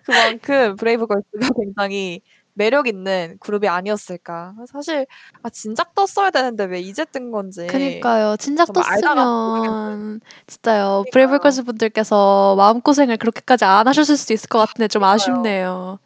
[0.05, 2.21] 그만큼 브레이브걸스가 굉장히
[2.55, 4.55] 매력 있는 그룹이 아니었을까.
[4.71, 5.05] 사실
[5.43, 7.67] 아 진작 떴어야 되는데 왜 이제 뜬 건지.
[7.67, 8.37] 그니까요.
[8.37, 11.03] 진작 떴으면 진짜요.
[11.11, 15.03] 브레이브걸스 분들께서 마음 고생을 그렇게까지 안 하셨을 수도 있을 것 같은데 좀.
[15.03, 15.99] 아쉽네요.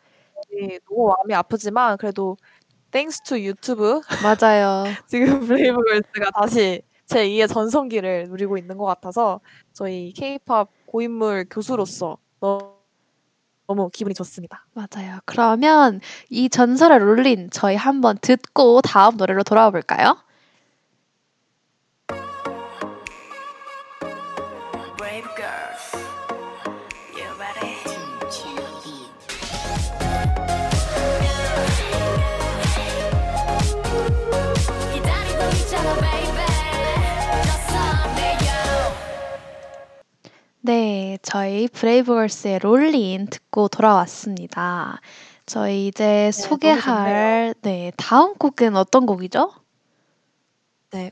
[0.89, 2.35] 너무 마음이 아프지만 그래도
[2.91, 4.85] thanks to 유튜브 맞아요.
[5.07, 9.39] 지금 브레이브걸스가 다시 제 2의 전성기를 누리고 있는 것 같아서
[9.71, 12.78] 저희 케이팝 고인물 교수로서 너무
[13.93, 14.65] 기분이 좋습니다.
[14.73, 15.19] 맞아요.
[15.25, 20.17] 그러면 이 전설의 롤린 저희 한번 듣고 다음 노래로 돌아와 볼까요?
[40.69, 45.01] 네, 저희 브레이브걸스의 롤린 듣고 돌아왔습니다.
[45.47, 49.51] 저희 이제 네, 소개할 네, 다음 곡은 어떤 곡이죠?
[50.91, 51.09] 네.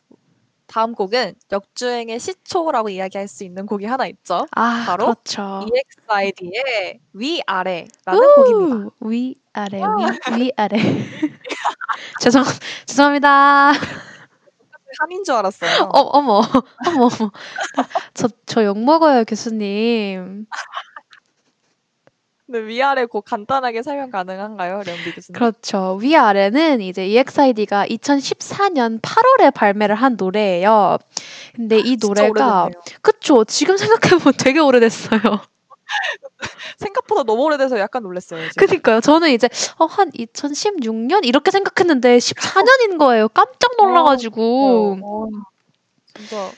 [0.68, 4.46] 다음 곡은 역주행의 시초라고 이야기할 수 있는 곡이 하나 있죠.
[4.52, 5.66] 아, 바로 그렇죠.
[6.08, 8.90] EXID의 위아래라는 곡입니다.
[9.02, 10.78] 위아래, 위, 위아래.
[12.22, 12.44] 죄송,
[12.86, 13.72] 죄송합니다.
[15.00, 15.90] 한인 줄 알았어요.
[15.94, 16.42] 어, 어머,
[16.88, 17.32] 어머, 어머.
[18.14, 20.48] 저, 저 욕먹어요, 교수님.
[22.50, 25.38] 네, 위아래 곡 간단하게 설명 가능한가요, 련비 교수님?
[25.38, 26.00] 그렇죠.
[26.02, 30.98] 위아래는 이제 EXID가 2014년 8월에 발매를 한 노래예요.
[31.54, 32.70] 근데 이 노래가
[33.02, 33.44] 그쵸.
[33.44, 35.20] 지금 생각해보면 되게 오래됐어요.
[36.78, 38.50] 생각보다 너무 오래돼서 약간 놀랐어요.
[38.50, 38.68] 지금.
[38.68, 39.02] 그니까요.
[39.02, 43.28] 저는 이제 어, 한 2016년 이렇게 생각했는데 14년인 거예요.
[43.30, 44.98] 깜짝 놀라가지고.
[45.02, 45.28] 어, 어,
[46.16, 46.52] 진짜.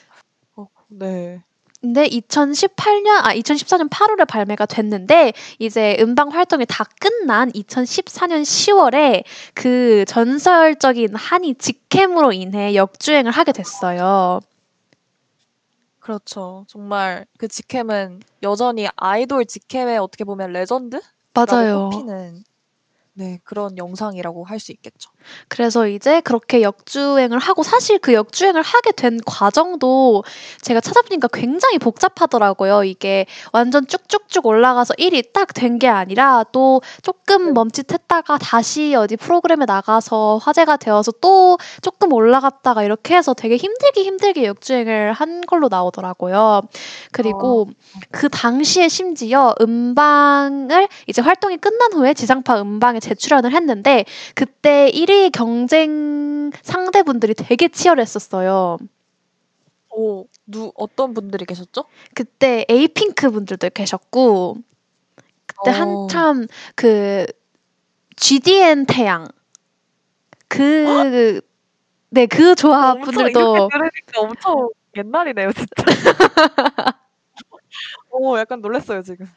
[0.56, 1.42] 어, 네.
[1.82, 10.04] 근데 2018년, 아, 2014년 8월에 발매가 됐는데, 이제 음방 활동이 다 끝난 2014년 10월에 그
[10.06, 14.42] 전설적인 한이 직캠으로 인해 역주행을 하게 됐어요.
[16.00, 16.66] 그렇죠.
[16.68, 21.00] 정말 그 직캠은 여전히 아이돌 직캠의 어떻게 보면 레전드?
[21.34, 21.90] 맞아요.
[21.92, 22.44] 꼽히는
[23.20, 25.10] 네, 그런 영상이라고 할 수 있겠죠.
[25.50, 30.24] 그래서 이제 그렇게 역주행을 하고 사실 그 역주행을 하게 된 과정도
[30.62, 32.86] 제가 찾아보니까 굉장히 복잡하더라고요.
[32.86, 37.52] 이게 완전 쭉쭉쭉 올라가서 1위 딱 된 게 아니라 또 조금 네.
[37.54, 44.46] 멈칫했다가 다시 어디 프로그램에 나가서 화제가 되어서 또 조금 올라갔다가 이렇게 해서 되게 힘들게 힘들게
[44.46, 46.62] 역주행을 한 걸로 나오더라고요.
[47.12, 48.00] 그리고 어.
[48.12, 56.52] 그 당시에 심지어 음방을 이제 활동이 끝난 후에 지상파 음방에 재출연을 했는데 그때 1위 경쟁
[56.62, 58.78] 상대분들이 되게 치열했었어요.
[59.92, 61.86] 오, 누 어떤 분들이 계셨죠?
[62.14, 64.58] 그때 에이핑크 분들도 계셨고
[65.46, 65.74] 그때 어.
[65.74, 67.26] 한참 그
[68.16, 69.28] GDN 태양
[70.48, 71.42] 그
[72.12, 75.84] 네, 그 조합 분들도 들으니까 엄청 옛날이네요, 진짜.
[78.12, 79.28] 오, 약간 놀랐어요, 지금.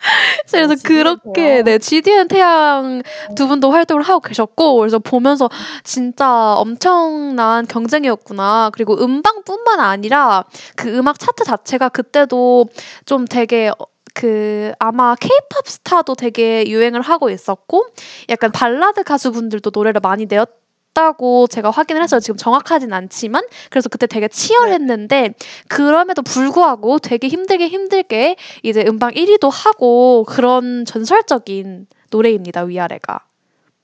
[0.51, 3.03] 그래서 어, 그렇게, 네, GDN 태양
[3.37, 5.49] 두 분도 활동을 하고 계셨고, 그래서 보면서
[5.85, 8.71] 진짜 엄청난 경쟁이었구나.
[8.73, 10.45] 그리고 음방뿐만 아니라
[10.77, 12.69] 그 음악 차트 자체가 그때도
[13.05, 17.87] 좀 되게 어, 그 아마 케이팝 스타도 되게 유행을 하고 있었고
[18.29, 20.62] 약간 발라드 가수분들도 노래를 많이 내었
[20.95, 22.21] 다고 제가 확인을 했어요.
[22.21, 25.35] 지금 정확하진 않지만 그래서 그때 되게 치열했는데
[25.69, 32.63] 그럼에도 불구하고 되게 힘들게 힘들게 이제 음방 1위도 하고 그런 전설적인 노래입니다.
[32.65, 33.27] 위아래가.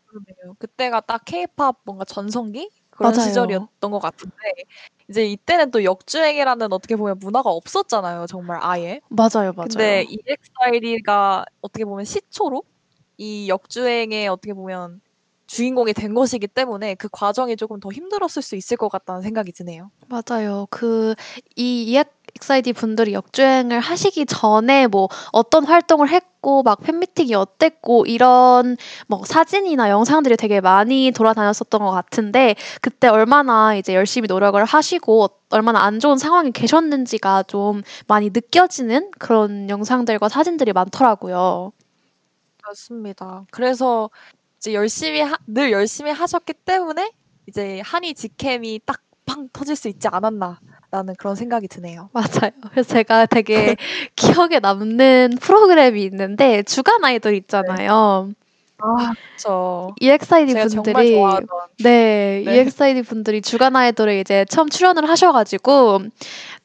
[0.07, 0.55] 그러네요.
[0.59, 3.29] 그때가 딱 케이팝 뭔가 전성기 그런 맞아요.
[3.29, 4.35] 시절이었던 것 같은데
[5.09, 8.27] 이제 이때는 또 역주행이라는 어떻게 보면 문화가 없었잖아요.
[8.27, 9.01] 정말 아예.
[9.09, 9.69] 맞아요, 맞아요.
[9.69, 12.63] 근데 EXID가 어떻게 보면 시초로
[13.17, 15.01] 이 역주행에 어떻게 보면
[15.49, 19.91] 주인공이 된 것이기 때문에 그 과정이 조금 더 힘들었을 수 있을 것 같다는 생각이 드네요.
[20.09, 20.67] 맞아요.
[20.71, 21.15] 그
[21.57, 28.77] 이 EXID 분들이 역주행을 하시기 전에 뭐 어떤 활동을 했고 막 팬미팅이 어땠고 이런
[29.09, 35.81] 뭐 사진이나 영상들이 되게 많이 돌아다녔었던 것 같은데 그때 얼마나 이제 열심히 노력을 하시고 얼마나
[35.83, 41.73] 안 좋은 상황에 계셨는지가 좀 많이 느껴지는 그런 영상들과 사진들이 많더라고요.
[42.65, 43.47] 맞습니다.
[43.51, 44.11] 그래서
[44.59, 47.13] 이제 열심히 하, 늘 열심히 하셨기 때문에
[47.47, 50.59] 이제 한이 직캠이 딱 팡 터질 수 있지 않았나
[50.91, 52.09] 라는 그런 생각이 드네요.
[52.15, 52.51] 맞아요.
[52.71, 53.77] 그래서 제가 되게
[54.17, 58.29] 기억에 남는 프로그램이 있는데 주간 아이돌 있잖아요.
[58.29, 58.35] 네.
[58.81, 59.95] 아, 그렇죠.
[60.01, 61.21] EXID 분들이
[61.83, 66.03] 네, 네, EXID 분들이 주간 아이돌에 이제 처음 출연을 하셔가지고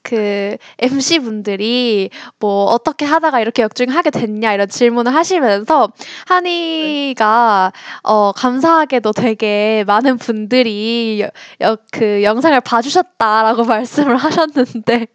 [0.04, 5.92] 그 MC 분들이 뭐 어떻게 하다가 이렇게 역주행하게 됐냐 이런 질문을 하시면서
[6.28, 7.72] 한이가
[8.04, 11.26] 어 감사하게도 되게 많은 분들이
[11.62, 15.08] 여, 그 영상을 봐주셨다라고 말씀을 하셨는데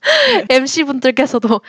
[0.50, 1.60] MC 분들께서도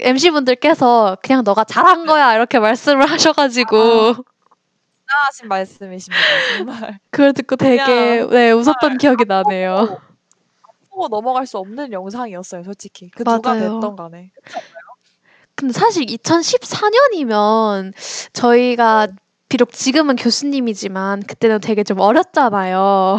[0.00, 4.14] MC 분들께서 그냥 너가 잘한 거야 이렇게 말씀을 하셔가지고
[5.12, 6.22] 대단하신 말씀이십니다.
[6.56, 6.98] 정말.
[7.10, 10.00] 그걸 듣고 되게 네 웃었던 기억이 나네요.
[10.92, 13.10] 보고 넘어갈 수 없는 영상이었어요, 솔직히.
[13.10, 13.80] 그 누가 맞아요.
[13.80, 14.30] 됐던 간에.
[15.54, 17.92] 근데 사실 2014년이면
[18.32, 19.08] 저희가
[19.48, 23.16] 비록 지금은 교수님이지만 그때는 되게 좀 어렸잖아요.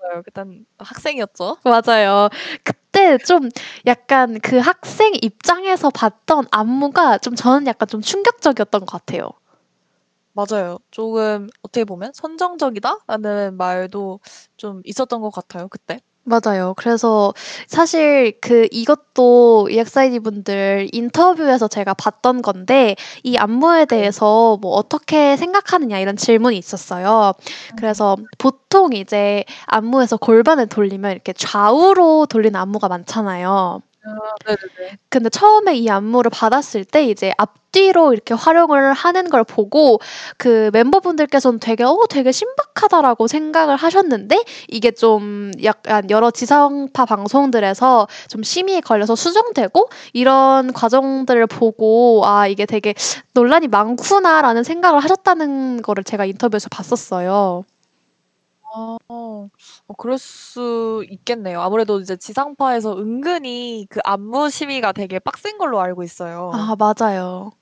[0.00, 0.22] 맞아요.
[0.26, 1.58] 일단 학생이었죠.
[1.64, 2.28] 맞아요.
[2.64, 3.48] 그때 좀
[3.86, 9.30] 약간 그 학생 입장에서 봤던 안무가 좀 저는 약간 좀 충격적이었던 것 같아요.
[10.34, 10.78] 맞아요.
[10.90, 14.20] 조금 어떻게 보면 선정적이다라는 말도
[14.56, 16.00] 좀 있었던 것 같아요, 그때.
[16.24, 16.74] 맞아요.
[16.76, 17.34] 그래서
[17.66, 25.98] 사실 그 이것도 EXID 분들 인터뷰에서 제가 봤던 건데 이 안무에 대해서 뭐 어떻게 생각하느냐
[25.98, 27.32] 이런 질문이 있었어요.
[27.76, 33.82] 그래서 보통 이제 안무에서 골반을 돌리면 이렇게 좌우로 돌리는 안무가 많잖아요.
[35.08, 40.00] 근데 처음에 이 안무를 받았을 때 이제 앞뒤로 이렇게 활용을 하는 걸 보고
[40.38, 48.42] 그 멤버분들께서는 되게 어 되게 신박하다라고 생각을 하셨는데 이게 좀 약간 여러 지상파 방송들에서 좀
[48.42, 52.94] 심의에 걸려서 수정되고 이런 과정들을 보고 아 이게 되게
[53.34, 57.64] 논란이 많구나라는 생각을 하셨다는 거를 제가 인터뷰에서 봤었어요.
[58.74, 59.48] 어, 어,
[59.98, 61.60] 그럴 수 있겠네요.
[61.60, 66.50] 아무래도 이제 지상파에서 은근히 그 안무 심의가 되게 빡센 걸로 알고 있어요.
[66.54, 67.52] 아 맞아요.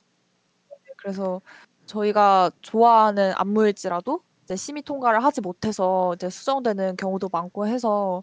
[0.97, 1.41] 그래서
[1.87, 8.23] 저희가 좋아하는 안무일지라도 이제 심의 통과를 하지 못해서 이제 수정되는 경우도 많고 해서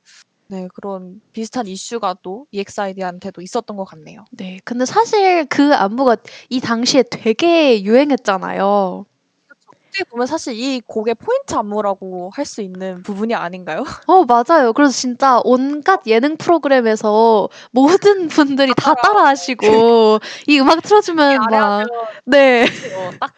[0.50, 4.24] 네, 그런 비슷한 이슈가 또 EXID한테도 있었던 것 같네요.
[4.32, 4.60] 네.
[4.64, 6.16] 근데 사실 그 안무가
[6.50, 9.06] 이 당시에 되게 유행했잖아요.
[9.98, 13.84] 어떻게 보면 사실 이 곡의 포인트 안무라고 할 수 있는 부분이 아닌가요?
[14.08, 14.72] 어, 맞아요.
[14.74, 21.88] 그래서 진짜 온갖 예능 프로그램에서 모든 분들이 다 따라하시고 이 음악 틀어주면 막
[22.26, 22.64] 네.
[22.64, 23.34] 어, 딱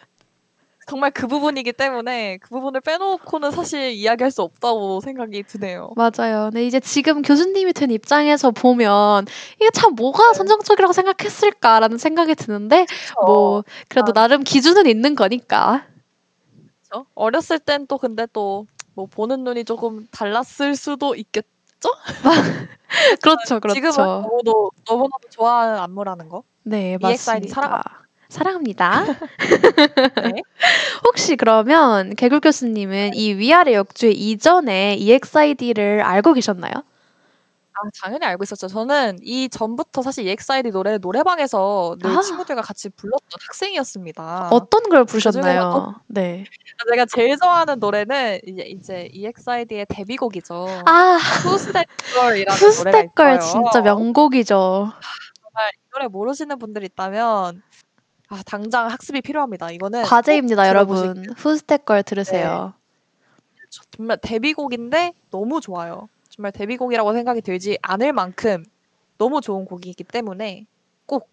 [0.86, 5.92] 정말 그 부분이기 때문에 그 부분을 빼놓고는 사실 이야기할 수 없다고 생각이 드네요.
[5.96, 6.50] 맞아요.
[6.52, 10.36] 네, 이제 지금 교수님이 된 입장에서 보면 이게 참 뭐가 네.
[10.36, 12.86] 선정적이라고 생각했을까라는 생각이 드는데
[13.24, 14.12] 뭐 그래도 아.
[14.12, 15.86] 나름 기준은 있는 거니까.
[16.90, 17.06] 그렇죠?
[17.14, 21.48] 어렸을 땐 또 근데 또 뭐 보는 눈이 조금 달랐을 수도 있겠죠?
[23.22, 24.02] 그렇죠, 지금은 그렇죠.
[24.02, 26.42] 너무도 너무나도 좋아하는 안무라는 거.
[26.64, 27.82] 네, 맞습니다.
[28.28, 29.04] 사랑합니다.
[30.34, 30.42] 네.
[31.04, 36.72] 혹시 그러면 개굴 교수님은 이 위아래 역주의 이전에 EXID를 알고 계셨나요?
[37.82, 38.68] 아, 당연히 알고 있었죠.
[38.68, 42.20] 저는 이 전부터 사실 EXID 노래를 노래방에서 늘 아.
[42.20, 44.48] 친구들과 같이 불렀던 학생이었습니다.
[44.52, 45.94] 어떤 걸 나중에 부르셨나요?
[46.06, 46.44] 네.
[46.90, 50.66] 제가 제일 좋아하는 노래는 이제 이제 EXID의 데뷔곡이죠.
[50.84, 53.40] 아, 투스텝 걸이라는 노래가 있어요.
[53.40, 54.92] 진짜 명곡이죠.
[55.42, 57.62] 정말 이 노래 모르시는 분들 있다면
[58.28, 59.70] 아, 당장 학습이 필요합니다.
[59.70, 61.22] 이거는 과제입니다, 꼭 여러분.
[61.36, 62.74] 푸스텍 걸 들으세요.
[63.90, 66.08] 정말 데뷔곡인데 너무 좋아요.
[66.40, 68.64] 정말 데뷔곡이라고 생각이 들지 않을 만큼
[69.18, 70.66] 너무 좋은 곡이기 때문에
[71.04, 71.28] 꼭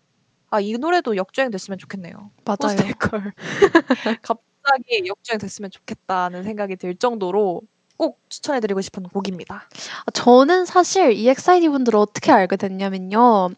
[0.49, 2.31] 아, 이 노래도 역주행 됐으면 좋겠네요.
[2.43, 2.57] 맞아요.
[2.59, 3.33] 포스테이컬
[4.21, 7.61] 갑자기 역주행 됐으면 좋겠다는 생각이 들 정도로
[7.95, 9.69] 꼭 추천해드리고 싶은 곡입니다.
[10.13, 13.51] 저는 사실 EXID 분들을 어떻게 알게 됐냐면요.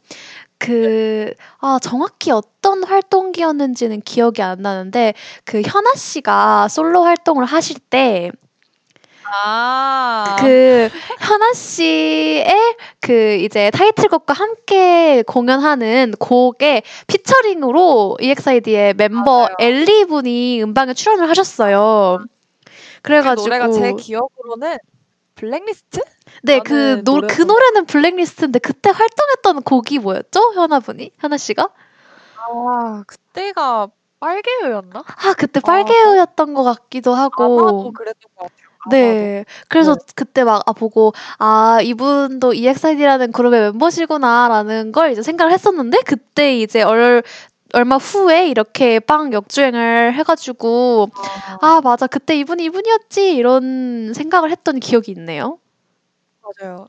[0.60, 5.14] 그, 아, 정확히 어떤 활동기였는지는 기억이 안 나는데,
[5.46, 8.32] 그 현아 씨가 솔로 활동을 하실 때,
[9.32, 10.90] 아, 그
[11.20, 19.56] 현아 씨의 그 이제 타이틀곡과 함께 공연하는 곡에 피처링으로 EXID의 멤버 맞아요.
[19.60, 22.20] 엘이 분이 음방에 출연을 하셨어요.
[22.22, 24.78] 그 그래가지고 노래가 제 기억으로는
[25.36, 26.02] 블랙리스트?
[26.44, 30.54] 네, 그, 노, 그 노래는 블랙리스트인데 그때 활동했던 곡이 뭐였죠?
[30.54, 31.12] 현아 분이?
[31.20, 31.70] 현아 씨가?
[32.36, 33.88] 아, 그때가
[34.20, 35.04] 빨개요였나?
[35.06, 37.44] 아, 그때 아, 빨개요였던 것 같기도 하고.
[37.44, 38.69] 아마도 그랬던 것 같아요.
[38.86, 38.96] 아마도.
[38.98, 39.46] 네.
[39.68, 40.00] 그래서 네.
[40.16, 46.82] 그때 막 아, 보고 아 이분도 EXID라는 그룹의 멤버시구나라는 걸 이제 생각을 했었는데 그때 이제
[46.82, 47.24] 얼
[47.74, 51.10] 얼마 후에 이렇게 빵 역주행을 해가지고
[51.62, 55.60] 아, 아 맞아 그때 이분이 이분이었지 이런 생각을 했던 기억이 있네요.
[56.42, 56.88] 맞아요.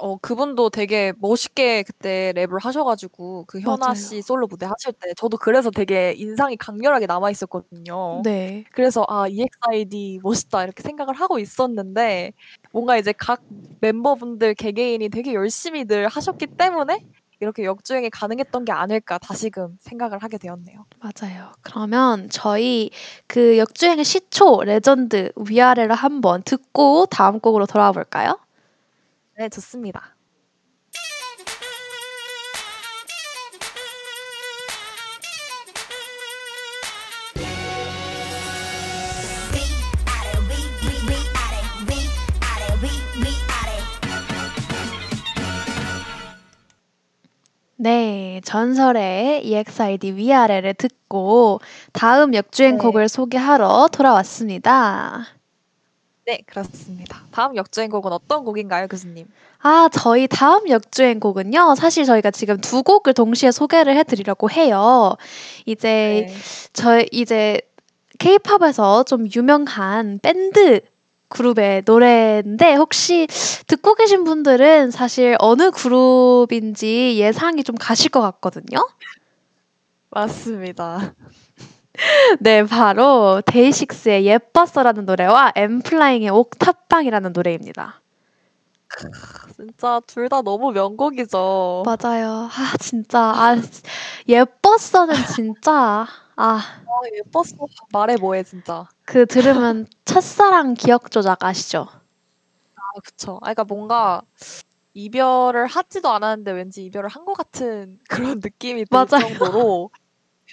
[0.00, 3.94] 어, 그분도 되게 멋있게 그때 랩을 하셔가지고 그 현아 맞아요.
[3.94, 8.22] 씨 솔로 무대 하실 때 저도 그래서 되게 인상이 강렬하게 남아 있었거든요.
[8.24, 8.64] 네.
[8.72, 12.32] 그래서 아 EXID 멋있다 이렇게 생각을 하고 있었는데
[12.72, 13.40] 뭔가 이제 각
[13.80, 17.04] 멤버분들 개개인이 되게 열심히 늘 하셨기 때문에
[17.40, 20.84] 이렇게 역주행이 가능했던 게 아닐까 다시금 생각을 하게 되었네요.
[20.98, 21.52] 맞아요.
[21.62, 22.90] 그러면 저희
[23.26, 28.38] 그 역주행의 시초 레전드 위아래를 한번 듣고 다음 곡으로 돌아와 볼까요?
[29.38, 30.16] 네, 좋습니다.
[47.76, 51.60] 네, 전설의 EXID 위아래를 듣고
[51.92, 53.08] 다음 역주행곡을 네.
[53.08, 55.37] 소개하러 돌아왔습니다.
[56.28, 57.22] 네, 그렇습니다.
[57.30, 59.26] 다음 역주행곡은 어떤 곡인가요, 교수님?
[59.60, 61.74] 아, 저희 다음 역주행 곡은요.
[61.74, 65.16] 사실 저희가 지금 두 곡을 동시에 소개를 해드리려고 해요.
[65.64, 66.34] 이제 네.
[66.74, 67.62] 저 이제
[68.18, 70.82] K-팝에서 좀 유명한 밴드
[71.28, 73.26] 그룹의 노래인데 혹시
[73.66, 78.86] 듣고 계신 분들은 사실 어느 그룹인지 예상이 좀 가실 것 같거든요.
[80.10, 81.14] 맞습니다.
[82.40, 88.00] 네, 바로 데이식스의 예뻤어라는 노래와 엠플라잉의 옥탑방이라는 노래입니다.
[89.56, 91.82] 진짜 둘 다 너무 명곡이죠.
[91.84, 92.48] 맞아요.
[92.52, 93.18] 아, 진짜.
[93.20, 93.56] 아,
[94.28, 95.72] 예뻤어는 진짜.
[96.36, 97.66] 아, 아, 예뻤어.
[97.92, 98.88] 말해 뭐해, 진짜.
[99.04, 101.88] 그 들으면 첫사랑 기억 조작 아시죠?
[102.76, 103.36] 아, 그쵸.
[103.42, 104.22] 아, 그러니까 뭔가
[104.94, 109.28] 이별을 하지도 않았는데 왠지 이별을 한 것 같은 그런 느낌이 들 맞아요.
[109.28, 109.90] 정도로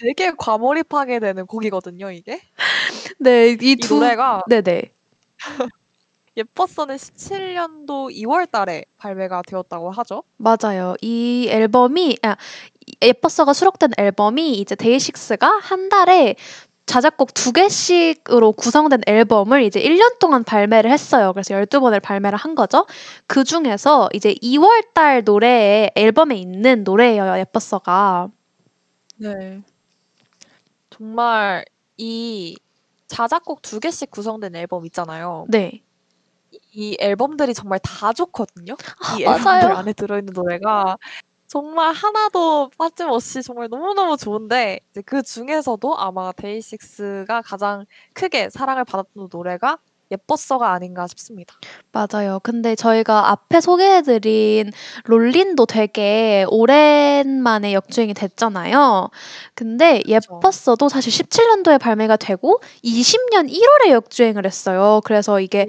[0.00, 2.40] 되게 과몰입하게 되는 곡이거든요, 이게.
[3.20, 4.92] 네, 이 이 두, 노래가 네네.
[6.36, 10.22] 예뻤어는 17년도 2월 달에 발매가 되었다고 하죠.
[10.36, 10.94] 맞아요.
[11.00, 12.36] 이 앨범이, 아,
[12.86, 16.36] 이 예뻤어가 수록된 앨범이 이제 데이식스가 한 달에
[16.86, 21.32] 자작곡 두 개씩으로 구성된 앨범을 이제 1년 동안 발매를 했어요.
[21.32, 22.86] 그래서 12번을 발매를 한 거죠.
[23.26, 27.38] 그 중에서 이제 2월 달 노래에 앨범에 있는 노래예요.
[27.40, 28.28] 예뻤어가.
[29.18, 29.62] 네.
[30.96, 31.64] 정말
[31.96, 32.56] 이
[33.06, 35.46] 자작곡 두 개씩 구성된 앨범 있잖아요.
[35.48, 35.82] 네.
[36.72, 38.76] 이 앨범들이 정말 다 좋거든요.
[39.18, 39.38] 이 맞아요.
[39.38, 40.96] 앨범들 안에 들어있는 노래가
[41.46, 49.28] 정말 하나도 빠짐없이 정말 너무너무 좋은데 이제 그 중에서도 아마 데이식스가 가장 크게 사랑을 받았던
[49.30, 49.78] 노래가
[50.10, 51.54] 예뻤어가 아닌가 싶습니다.
[51.92, 52.40] 맞아요.
[52.42, 54.70] 근데 저희가 앞에 소개해드린
[55.04, 59.10] 롤린도 되게 오랜만에 역주행이 됐잖아요.
[59.54, 60.02] 근데.
[60.06, 65.00] 예뻤어도 사실 17년도에 발매가 되고 20년 1월에 역주행을 했어요.
[65.04, 65.66] 그래서 이게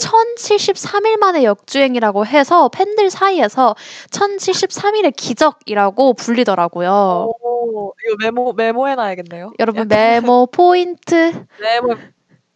[0.00, 3.74] 1073일 만에 역주행이라고 해서 팬들 사이에서
[4.10, 7.32] 1073일의 기적이라고 불리더라고요.
[7.40, 9.52] 오, 이거 메모 메모해 놔야겠네요.
[9.58, 11.96] 여러분 메모 포인트 메모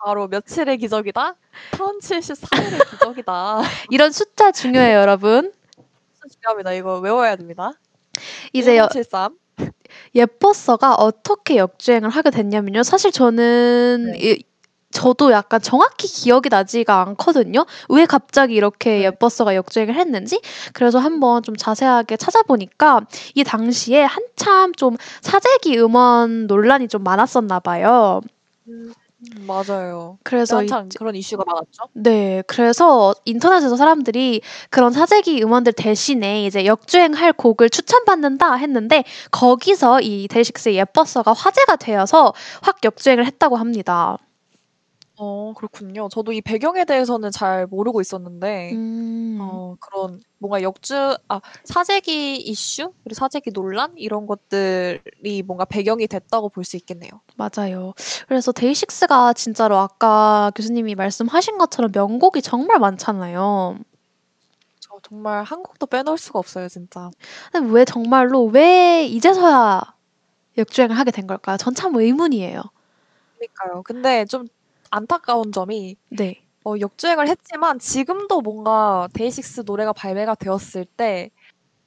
[0.04, 1.34] 바로 며칠의 기적이다?
[1.72, 3.62] 1073일의 기적이다.
[3.90, 5.52] 이런 숫자 중요해요, 여러분.
[6.30, 6.72] 중요합니다.
[6.72, 7.72] 이거 외워야 됩니다.
[8.52, 9.36] 이제 여, 1073.
[10.14, 12.82] 예뻤어가 어떻게 역주행을 하게 됐냐면요.
[12.82, 14.18] 사실 저는 네.
[14.18, 14.44] 이-
[14.92, 17.64] 저도 약간 정확히 기억이 나지가 않거든요.
[17.90, 19.04] 왜 갑자기 이렇게 네.
[19.04, 20.40] 예뻤어가 역주행을 했는지.
[20.72, 23.02] 그래서 한번 좀 자세하게 찾아보니까
[23.36, 28.20] 이 당시에 한참 좀 사재기 음원 논란이 좀 많았었나 봐요.
[28.68, 28.92] 음,
[29.46, 30.18] 맞아요.
[30.24, 31.84] 그래서 한참 이제- 그런 이슈가 많았죠.
[31.92, 34.40] 네, 그래서 인터넷에서 사람들이
[34.70, 42.32] 그런 사재기 음원들 대신에 이제 역주행할 곡을 추천받는다 했는데 거기서 이 데이식스의 예뻤어가 화제가 되어서
[42.62, 44.16] 확 역주행을 했다고 합니다.
[45.22, 46.08] 어, 그렇군요.
[46.08, 50.94] 저도 이 배경에 대해서는 잘 모르고 있었는데, 음, 어, 그런 뭔가 역주,
[51.28, 52.94] 아, 사재기 이슈?
[53.04, 53.92] 그리고 사재기 논란?
[53.98, 57.10] 이런 것들이 뭔가 배경이 됐다고 볼 수 있겠네요.
[57.36, 57.92] 맞아요.
[58.28, 63.78] 그래서 데이식스가 진짜로 아까 교수님이 말씀하신 것처럼 명곡이 정말 많잖아요.
[64.80, 67.10] 저 정말 한 곡도 빼놓을 수가 없어요, 진짜.
[67.52, 69.82] 근데 왜 정말로 왜 이제서야
[70.58, 71.56] 역주행을 하게 된 걸까요?
[71.58, 72.62] 전 참 의문이에요.
[73.38, 73.82] 그러니까요.
[73.82, 74.46] 근데 좀
[74.90, 76.42] 안타까운 점이 네.
[76.64, 81.30] 어, 역주행을 했지만 지금도 뭔가 데이식스 노래가 발매가 되었을 때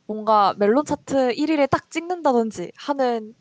[0.05, 3.35] 뭔가 멜론 차트 1위를 딱 찍는다든지 하는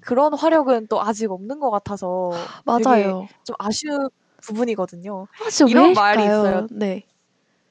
[0.00, 2.30] 그런 화력은 또 아직 없는 것 같아서
[2.78, 3.28] 되게 맞아요.
[3.44, 4.08] 좀 아쉬운
[4.42, 5.26] 부분이거든요.
[5.40, 5.92] 아, 이런?
[5.92, 6.66] 말이 있어요.
[6.70, 7.04] 네.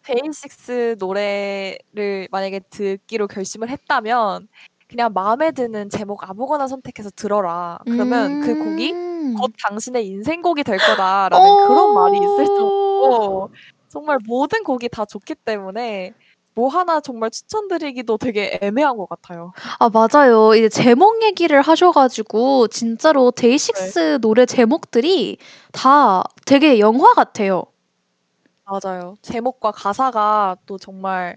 [0.03, 4.47] 데이식스 노래를 만약에 듣기로 결심을 했다면
[4.87, 7.79] 그냥 마음에 드는 제목 아무거나 선택해서 들어라.
[7.85, 9.14] 그러면 그 곡이 음.
[9.33, 12.55] 곧 당신의 인생곡이 될 거다라는 그런 말이 있을 오.
[12.55, 13.49] 정도로
[13.89, 16.13] 정말 모든 곡이 다 좋기 때문에
[16.53, 19.51] 뭐 하나 정말 추천드리기도 되게 애매한 것 같아요.
[19.77, 20.55] 아, 맞아요.
[20.55, 25.37] 이제 제목 얘기를 하셔가지고, 진짜로 데이식스 노래 제목들이
[25.73, 27.65] 다 되게 영화 같아요.
[28.63, 29.15] 맞아요.
[29.21, 31.35] 제목과 가사가 또 정말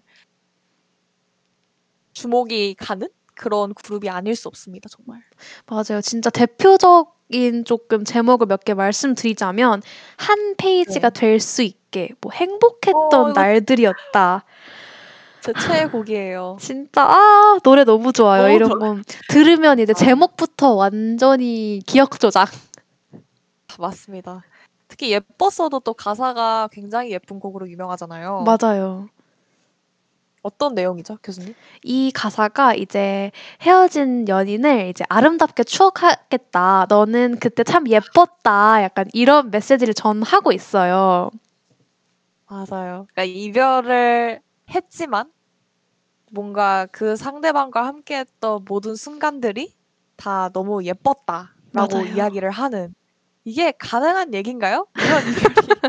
[2.13, 4.89] 주목이 가는 그런 그룹이 아닐 수 없습니다.
[4.89, 5.21] 정말.
[5.67, 6.01] 맞아요.
[6.01, 9.83] 진짜 대표적 인 조금 제목을 몇 개 말씀드리자면,
[10.17, 11.21] 한 페이지가 네.
[11.21, 14.45] 될수 있게, 뭐, 행복했던 어, 이거- 날들이었다.
[15.41, 16.57] 제 최애곡이에요.
[16.61, 18.43] 진짜, 아, 노래 너무 좋아요.
[18.43, 19.05] 너무 이런 건.
[19.29, 19.99] 들으면 이제 아.
[19.99, 22.49] 제목부터 완전히 기억 조작.
[23.79, 24.43] 맞습니다.
[24.89, 28.45] 특히 예뻤어도 또 가사가 굉장히 예쁜 곡으로 유명하잖아요.
[28.45, 29.09] 맞아요.
[30.43, 31.55] 어떤 내용이죠, 교수님?
[31.83, 33.31] 이 가사가 이제
[33.63, 36.87] 헤어진 연인을 이제 아름답게 추억하겠다.
[36.89, 38.83] 너는 그때 참 예뻤다.
[38.83, 41.31] 약간 이런 메시지를 전하고 있어요.
[42.47, 43.07] 맞아요.
[43.13, 45.31] 그러니까 이별을 했지만
[46.31, 49.75] 뭔가 그 상대방과 함께했던 모든 순간들이
[50.17, 52.05] 다 너무 예뻤다라고 맞아요.
[52.05, 52.95] 이야기를 하는
[53.45, 54.87] 이게 가능한 얘기인가요?
[54.97, 55.81] 이런 이별이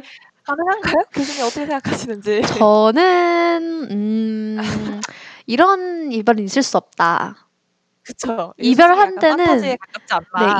[0.50, 1.06] 가능한가요?
[1.14, 2.41] 교수님 어떻게 생각하시는지.
[2.41, 4.58] 저는 음,
[5.45, 7.50] 이런 이별은 있을 수 없다.
[8.04, 8.54] 그쵸.
[8.58, 9.62] 이별한 데는.
[9.62, 9.78] 네,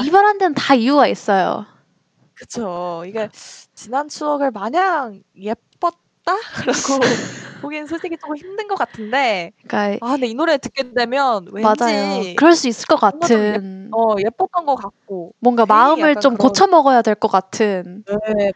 [0.06, 1.66] 이별한 데는 다 이유가 있어요.
[2.36, 3.04] 그쵸.
[3.06, 3.30] 이게
[3.76, 5.96] 지난 추억을 마냥 예뻤다라고
[7.62, 12.24] 보기엔 솔직히 조금 힘든 것 같은데 그러니까 아 근데 이 노래 듣게 되면 왠지 맞아요.
[12.38, 16.68] 그럴 수 있을 것 예, 같은 어 예뻤던 것 같고 뭔가 마음을 좀 그런 고쳐
[16.68, 18.52] 먹어야 될 것 같은 네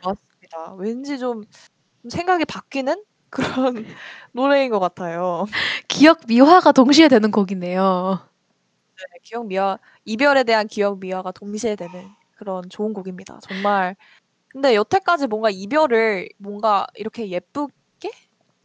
[0.53, 0.73] 맞습니다.
[0.77, 1.43] 왠지 좀
[2.07, 3.85] 생각이 바뀌는 그런
[4.31, 5.45] 노래인 것 같아요.
[5.87, 8.19] 기억 미화가 동시에 되는 곡이네요.
[8.95, 13.39] 네, 기억 미화 이별에 대한 기억 미화가 동시에 되는 그런 좋은 곡입니다.
[13.41, 13.95] 정말
[14.49, 18.11] 근데 여태까지 뭔가 이별을 뭔가 이렇게 예쁘게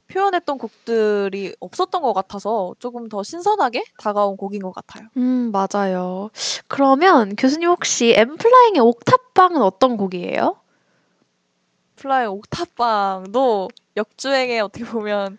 [0.08, 5.08] 표현했던 곡들이 없었던 것 같아서 조금 더 신선하게 다가온 곡인 것 같아요.
[5.16, 6.30] 음, 맞아요.
[6.66, 10.56] 그러면 교수님 혹시 엔플라잉의 옥탑방은 어떤 곡이에요?
[11.98, 15.38] 플라잉 옥탑방도 역주행의 어떻게 보면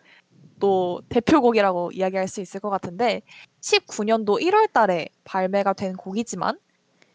[0.60, 3.22] 또 대표곡이라고 이야기할 수 있을 것 같은데
[3.62, 6.60] 19년도 1월 달에 발매가 된 곡이지만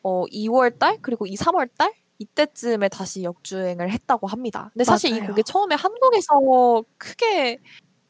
[0.02, 4.70] 어 2월 달 그리고 이 3월 달 이때쯤에 다시 역주행을 했다고 합니다.
[4.72, 5.28] 근데 사실 이 맞아요.
[5.28, 7.58] 곡이 처음에 한국에서 크게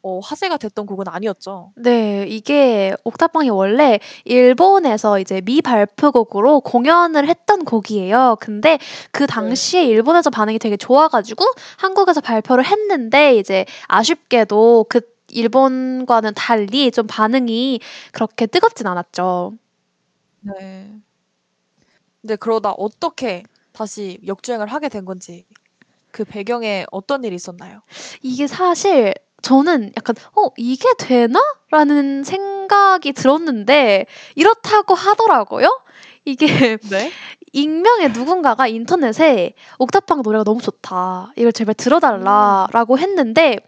[0.04, 1.72] 어 화제가 됐던 곡은 아니었죠.
[1.76, 8.36] 네, 이게 옥탑방이 원래 일본에서 이제 미발표곡으로 공연을 했던 곡이에요.
[8.38, 8.78] 근데
[9.12, 9.26] 그 네.
[9.26, 11.46] 당시에 일본에서 반응이 되게 좋아가지고
[11.78, 15.00] 한국에서 발표를 했는데 이제 아쉽게도 그
[15.30, 17.80] 일본과는 달리 좀 반응이
[18.12, 19.54] 그렇게 뜨겁진 않았죠.
[20.40, 20.92] 네.
[22.20, 23.42] 근데 그러다 어떻게
[23.72, 25.46] 다시 역주행을 하게 된 건지
[26.10, 27.80] 그 배경에 어떤 일이 있었나요?
[28.22, 29.14] 이게 사실
[29.44, 31.40] 저는 약간 '어 이게 되나?'
[31.70, 35.82] 라는 생각이 들었는데 이렇다고 하더라고요.
[36.24, 36.46] 이게
[36.90, 37.12] 네.
[37.52, 41.32] 익명의 누군가가 인터넷에 "옥탑방 노래가 너무 좋다.
[41.36, 42.00] 이걸 제발 들어 음.
[42.00, 43.58] 달라."라고 했는데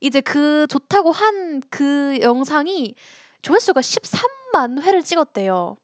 [0.00, 2.94] 이제 그 좋다고 한 그 영상이
[3.42, 5.76] 조회수가 130,000 회를 찍었대요.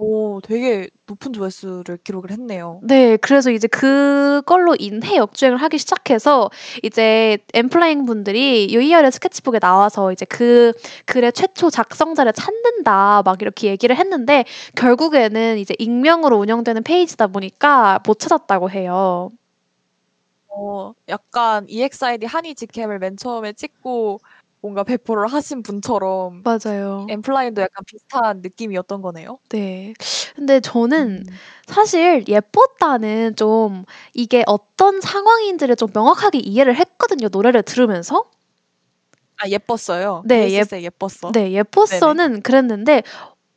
[0.00, 2.80] 오 되게 높은 조회수를 기록을 했네요.
[2.82, 3.18] 네.
[3.18, 6.48] 그래서 이제 그걸로 인해 역주행을 하기 시작해서
[6.82, 10.72] 이제 엠플라잉 분들이 유희열의 스케치북에 나와서 이제 그
[11.04, 14.44] 글의 최초 작성자를 찾는다 막 이렇게 얘기를 했는데
[14.76, 19.28] 결국에는 이제 익명으로 운영되는 페이지다 보니까 못 찾았다고 해요.
[20.48, 24.20] 어 약간 EXID 한이 직캠을 맨 처음에 찍고
[24.62, 27.06] 뭔가 배포를 하신 분처럼 맞아요.
[27.08, 29.38] 엠플라잉도 약간 비슷한 느낌이었던 거네요.
[29.48, 29.94] 네.
[30.36, 31.36] 근데 저는 음.
[31.66, 38.24] 사실 예뻤다는 좀 이게 어떤 상황인지를 좀 명확하게 이해를 했거든요, 노래를 들으면서.
[39.38, 40.22] 아 예뻤어요.
[40.26, 40.44] 네.
[40.52, 41.32] 예 데이식스의 예뻤어.
[41.32, 41.40] 네.
[41.44, 41.52] 네네.
[41.56, 43.02] 예뻤어는 그랬는데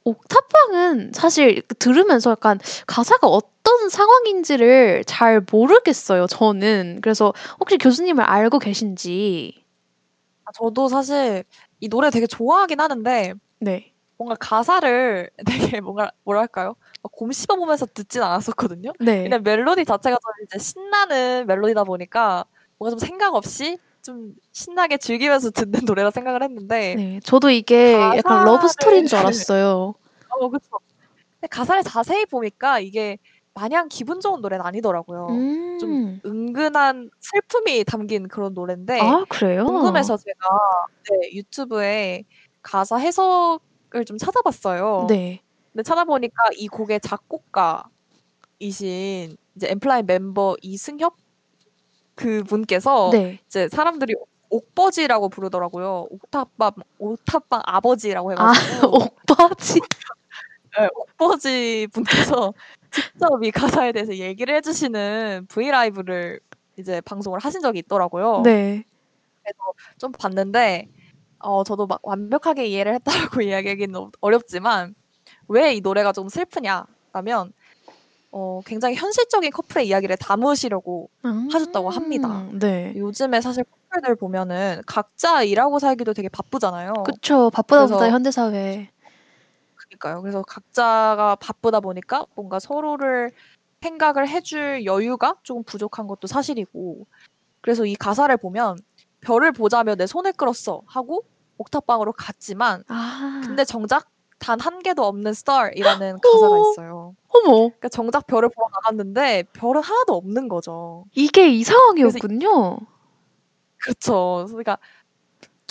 [0.06, 6.99] 옥탑방은 사실 그 들으면서 약간 가사가 어떤 상황인지를 잘 모르겠어요, 저는.
[7.01, 9.62] 그래서 혹시 교수님은 알고 계신지.
[10.46, 11.44] 아 저도 사실
[11.80, 13.94] 이 노래 되게 좋아하긴 하는데 네.
[14.18, 15.30] 뭔가 가사를
[15.78, 16.76] 되게 뭔가 뭐랄까요?
[17.02, 18.91] 막 곱씹어 보면서 듣진 않았었거든요.
[19.00, 19.24] 네.
[19.24, 22.46] 그냥 멜로디 자체가 좀 이제 신나는 멜로디다 보니까
[22.78, 27.20] 뭔가 좀 생각 없이 좀 신나게 즐기면서 듣는 노래라 생각을 했는데 네.
[27.24, 29.96] 저도 이게 약간 love story인 줄 가사를 알았어요.
[30.30, 30.68] 어 그쵸.
[31.39, 33.18] 근데 가사를 자세히 보니까 이게
[33.56, 35.28] 마냥 기분 좋은 노래는 아니더라고요.
[35.80, 36.20] 좀 음.
[36.26, 39.66] 은근한 슬픔이 담긴 그런 노랜데 아 그래요?
[39.66, 40.39] 궁금해서 제가
[41.10, 42.24] 네 유튜브에
[42.64, 45.06] 가사 해석을 좀 찾아봤어요.
[45.08, 45.41] 네.
[45.72, 47.91] 근데 찾아보니까 이 곡의 작곡가이신
[48.60, 49.38] 이제
[49.70, 51.16] 엔플라잉 멤버 이승협
[52.16, 53.39] 그분께서 네.
[53.47, 54.16] 이제 사람들이
[54.49, 56.08] 옥버지라고 부르더라고요.
[56.10, 58.88] 옥탑방 옥탑방 아버지라고 해아 가지고
[59.28, 59.80] 옥버지.
[60.80, 60.88] 예.
[60.95, 62.54] 옥버지 분께서
[62.94, 66.39] 직접 이 가사에 대해서 얘기를 해 주시는 브이라이브를
[66.78, 68.41] 이제 방송을 하신 적이 있더라고요.
[68.44, 68.84] 네.
[69.44, 69.58] 그래서
[69.98, 70.88] 좀 봤는데
[71.39, 74.96] 어 저도 막 완벽하게 이해를 했다라고 이야기하기는 어 어렵지만
[75.48, 77.52] 왜 이 노래가 좀 슬프냐라면
[78.32, 81.10] 어 굉장히 현실적인 커플의 이야기를 담으시려고
[81.52, 82.28] 하셨다고 합니다.
[82.52, 82.60] 음.
[82.60, 82.94] 네.
[82.96, 86.94] 요즘에 사실 커플들 보면은 각자 일하고 살기도 되게 바쁘잖아요.
[87.06, 87.50] 그쵸.
[87.52, 88.89] 바쁘다 보다 현대 사회.
[90.04, 90.22] 그니까요.
[90.22, 93.32] 그래서 각자가 바쁘다 보니까 뭔가 서로를
[93.82, 97.06] 생각을 해줄 여유가 조금 부족한 것도 사실이고
[97.62, 98.78] 그래서 이 가사를 보면
[99.22, 101.24] "별을 보자며 내 손을 끌었어." 하고
[101.60, 103.41] 옥탑방으로 갔지만 아.
[103.45, 106.60] 근데 정작 단 한 개도 없는 star이라는 가사가 어.
[106.60, 107.16] 있어요.
[107.30, 107.51] 어머.
[107.70, 111.06] 그러니까 정작 별을 보러 나갔는데 별은 하나도 없는 거죠.
[111.16, 112.80] 이게 이 상황이었군요.
[113.80, 114.45] 그렇죠.
[114.49, 114.78] 그러니까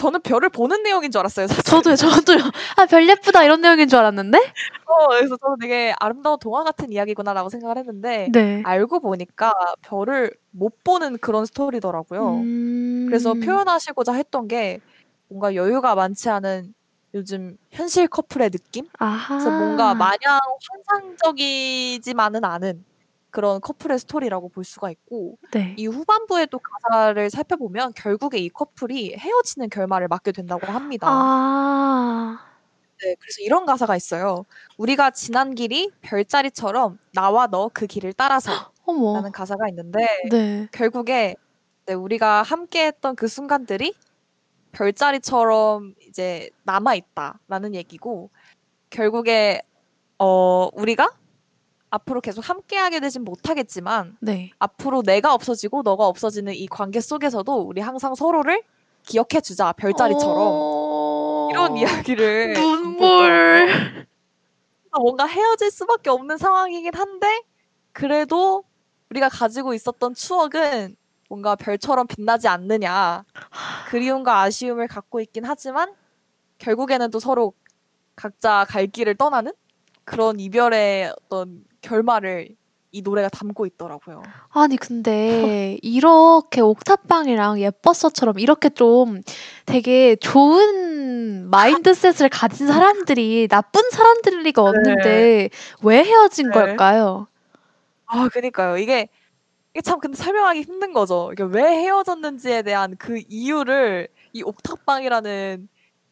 [0.03, 1.46] 저는 별을 보는 내용인 줄 알았어요.
[1.46, 1.62] 사실.
[1.62, 1.94] 저도요,
[2.26, 2.38] 저도요.
[2.76, 4.36] 아, 별 예쁘다 이런 내용인 줄 알았는데?
[4.86, 8.62] 어, 그래서 저는 되게 아름다운 동화 같은 이야기구나라고 생각을 했는데 네.
[8.64, 12.34] 알고 보니까 별을 못 보는 그런 스토리더라고요.
[12.34, 13.07] 음.
[13.09, 14.80] 그래서 표현하시고자 했던 게
[15.28, 16.74] 뭔가 여유가 많지 않은
[17.14, 18.88] 요즘 현실 커플의 느낌?
[18.98, 19.38] 아하.
[19.38, 20.40] 그래서 뭔가 마냥
[20.90, 22.84] 환상적이지만은 않은
[23.33, 25.74] 그런 커플의 스토리라고 볼 수가 있고 네.
[25.78, 31.09] 이 후반부에 또 가사를 살펴보면 결국에 이 커플이 헤어지는 결말을 맞게 된다고 합니다.
[31.11, 32.39] 아.
[33.03, 34.45] 네, 그래서 이런 가사가 있어요.
[34.78, 38.53] 우리가 지난 길이 별자리처럼 나와 너 그 길을 따라서
[38.85, 39.14] 어머.
[39.14, 40.68] 라는 가사가 있는데 네.
[40.72, 41.35] 결국에
[41.87, 43.95] 네, 우리가 함께했던 그 순간들이
[44.72, 48.30] 별자리처럼 이제 남아 있다라는 얘기고
[48.91, 49.62] 결국에
[50.18, 51.11] 어 우리가
[51.93, 54.51] 앞으로 계속 함께하게 되진 못하겠지만 네.
[54.59, 58.62] 앞으로 내가 없어지고 너가 없어지는 이 관계 속에서도 우리 항상 서로를
[59.03, 61.49] 기억해 주자 별자리처럼 어...
[61.51, 63.66] 이런 이야기를 눈물.
[63.66, 67.43] 그러니까 뭔가 헤어질 수밖에 없는 상황이긴 한데
[67.93, 68.64] 그래도
[69.11, 70.97] 우리가 가지고 있었던 추억은
[71.28, 73.24] 뭔가 별처럼 빛나지 않느냐
[73.88, 75.93] 그리움과 아쉬움을 갖고 있긴 하지만
[76.57, 77.53] 결국에는 또 서로
[78.16, 79.53] 각자 갈 길을 떠나는
[80.05, 82.57] 그런 이별의 어떤 결말을
[82.95, 84.22] 이 노래가 담고 있더라고요.
[84.51, 89.22] 아니 근데 이렇게 옥탑방이랑 예뻤어처럼 이렇게 좀
[89.64, 95.49] 되게 좋은 mindset을 가진 사람들이 나쁜 사람들일 리가 없는데
[95.83, 96.53] 왜 헤어진 네.
[96.53, 97.28] 걸까요?
[98.07, 98.76] 아, 그니까요.
[98.76, 99.09] 이게
[99.72, 101.30] 이게 참 근데 설명하기 힘든 거죠.
[101.33, 105.68] 이게 왜 헤어졌는지에 대한 그 이유를 이 옥탑방이라는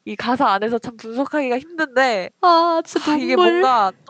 [0.06, 3.16] 이 가사 안에서 참 분석하기가 힘든데 아 진짜 아.
[3.16, 4.09] 이게 뭔가 또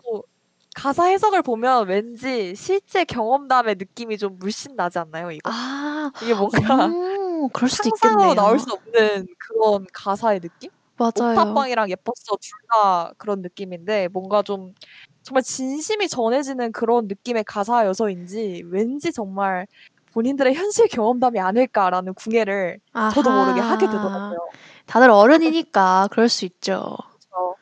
[0.81, 5.53] 가사 해석을 보면 왠지 실제 경험담의 느낌이 좀 물씬 나지 않나요, 이거?
[5.53, 8.35] 아, 이게 뭔가 오, 그럴 수도 상상으로 있겠네요.
[8.35, 10.71] 나올 수 없는 그런 가사의 느낌?
[10.97, 11.67] 맞아요.
[11.75, 14.75] 옥탑방이랑 예뻤어 둘 다 그런 느낌인데 뭔가 좀
[15.25, 19.67] 정말 진심이 전해지는 그런 느낌의 가사여서인지 왠지 정말
[20.13, 23.89] 본인들의 현실 경험담이 아닐까라는 궁예를 저도 모르게 하게 아하.
[23.89, 24.39] 되더라고요.
[24.87, 26.97] 다들 어른이니까 그럴 수 있죠.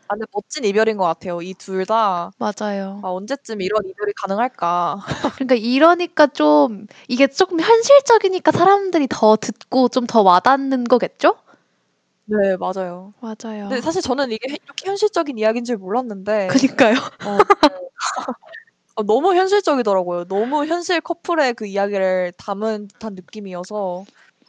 [0.09, 1.41] 아, 근데 멋진 이별인 것 같아요.
[1.43, 3.01] 이 둘 다 맞아요.
[3.05, 4.97] 아, 언제쯤 이런 이별이 가능할까?
[5.37, 11.37] 그러니까 이러니까 좀 이게 조금 현실적이니까 사람들이 더 듣고 좀 더 와닿는 거겠죠?
[12.27, 13.13] 네, 맞아요.
[13.21, 13.69] 맞아요.
[13.69, 16.95] 근데 사실 저는 이게 이렇게 현실적인 이야기인 줄 몰랐는데 그니까요.
[17.27, 17.39] 어,
[18.97, 20.25] 어, 너무 현실적이더라고요.
[20.25, 24.05] 너무 현실 커플의 그 이야기를 담은 듯한 느낌이어서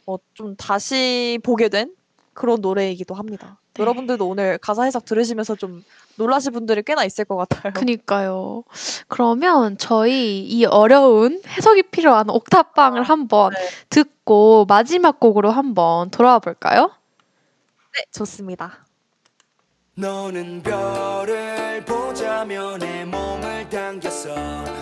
[0.06, 1.94] 어, 좀 다시 보게 된
[2.40, 3.58] 그런 노래이기도 합니다.
[3.74, 3.82] 네.
[3.82, 5.84] 여러분들도 오늘 가사 해석 들으시면서 좀
[6.16, 7.74] 놀라실 분들이 꽤나 있을 것 같아요.
[7.74, 8.64] 그니까요.
[9.08, 13.68] 그러면 저희 이 어려운 해석이 필요한 옥탑방을 한번 네.
[13.90, 16.90] 듣고 마지막 곡으로 한번 돌아와 볼까요?
[17.94, 18.86] 네, 좋습니다.
[19.96, 24.79] 너는 별을 보자며 내 몸을 당겼어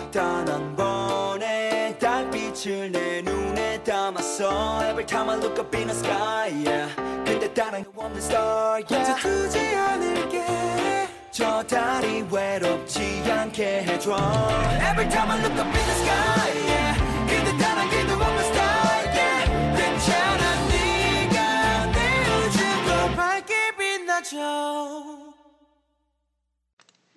[2.59, 6.93] 빛을 내 눈에 담았어 Every time I look up in the sky yeah.
[7.23, 9.21] 근데 다른 게 없는 star yeah.
[9.21, 16.51] 두지 않을게 저 달이 외롭지 않게 해줘 Every time I look up in the sky
[16.67, 16.99] yeah.
[17.29, 19.47] 근데 다른 게 없는 star yeah.
[19.77, 21.99] 괜찮아 네가 내
[22.45, 24.35] 우주도 밝게 빛나줘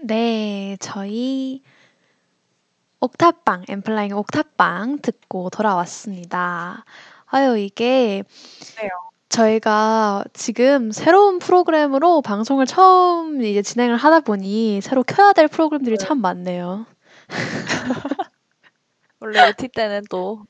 [0.05, 1.63] 네, 저희
[3.07, 6.85] 옥탑방, 엠플라잉 옥탑방 듣고 돌아왔습니다.
[7.27, 8.23] 아유, 이게
[8.81, 8.91] 네요.
[9.29, 16.21] 저희가 지금 새로운 프로그램으로 방송을 처음 이제 진행을 하다 보니 새로 켜야 될 프로그램들이 참
[16.21, 16.87] 많네요.
[19.19, 20.45] 원래 OT 때는 또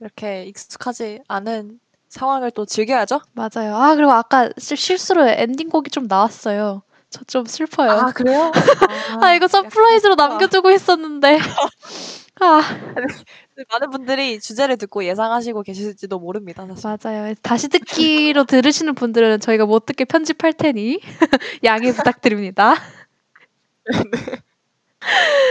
[0.00, 3.20] 이렇게 익숙하지 않은 상황을 또 즐겨야죠.
[3.32, 3.74] 맞아요.
[3.76, 6.82] 아, 그리고 아까 실- 실수로 엔딩곡이 좀 나왔어요.
[7.14, 7.90] 저 좀 슬퍼요.
[7.90, 8.50] 아, 그래요?
[9.22, 11.38] 아, 이거 surprise로 남겨두고 있었는데.
[12.40, 12.60] 아,
[13.70, 16.66] 많은 분들이 주제를 듣고 예상하시고 계실지도 모릅니다.
[16.76, 16.98] 사실.
[17.10, 17.34] 맞아요.
[17.42, 21.00] 다시 듣기로 들으시는 분들은 저희가 못 듣게 편집할 테니
[21.64, 22.74] 양해 부탁드립니다.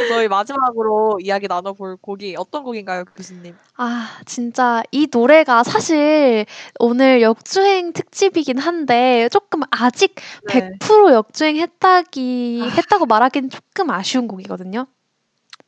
[0.09, 3.55] 저희 마지막으로 이야기 나눠볼 곡이 어떤 곡인가요, 교수님?
[3.77, 6.45] 아, 진짜 이 노래가 사실
[6.79, 10.15] 오늘 역주행 특집이긴 한데 조금 아직
[10.47, 10.71] 네.
[10.79, 14.87] 100% 역주행 했다기 했다고 말하기는 조금 아쉬운 곡이거든요.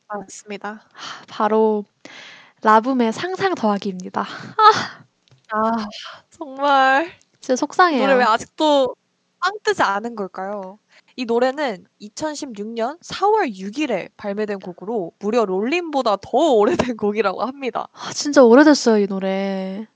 [0.08, 0.82] 맞습니다.
[1.28, 1.84] 바로
[2.62, 4.26] 라붐의 상상 더하기입니다.
[5.52, 5.72] 아,
[6.30, 8.00] 정말 진짜 이 속상해요.
[8.00, 8.94] 노래 왜 아직도
[9.40, 10.78] 빵 뜨지 않은 걸까요?
[11.16, 17.88] 이 노래는 2016년 4월 6일에 발매된 곡으로 무려 롤린보다 더 오래된 곡이라고 합니다.
[17.92, 19.86] 아, 진짜 오래됐어요, 이 노래.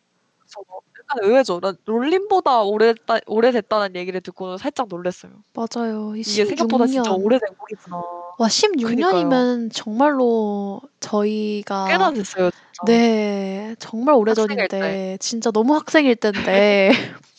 [0.46, 0.60] 저
[0.98, 1.60] 약간 의외죠.
[1.60, 5.32] 나 롤린보다 오래다, 오래됐다는 얘기를 듣고 살짝 놀랐어요.
[5.54, 6.16] 맞아요.
[6.16, 7.24] 이 이게 생각보다 진짜 16년.
[7.24, 7.96] 오래된 곡이구나.
[8.38, 12.82] 와, 16년이면 정말로 저희가 꽤나 됐어요, 진짜.
[12.86, 14.14] 네, 정말.
[14.14, 16.90] 오래전인데 진짜 너무 학생일 때인데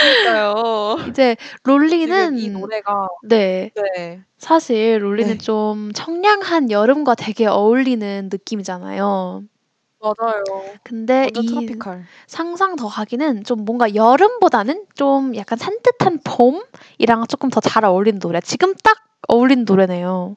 [0.00, 0.96] 그러니까요.
[1.08, 4.22] 이제 롤리는 이 노래가 네, 네.
[4.38, 5.38] 사실 롤리는 네.
[5.38, 9.42] 좀 청량한 여름과 되게 어울리는 느낌이잖아요.
[10.00, 10.42] 맞아요.
[10.82, 12.04] 근데 이 트로피칼.
[12.26, 18.40] 상상 더 하기는 좀 뭔가 여름보다는 좀 약간 산뜻한 봄이랑 조금 더 잘 어울리는 노래.
[18.40, 18.96] 지금 딱
[19.28, 20.36] 어울리는 노래네요.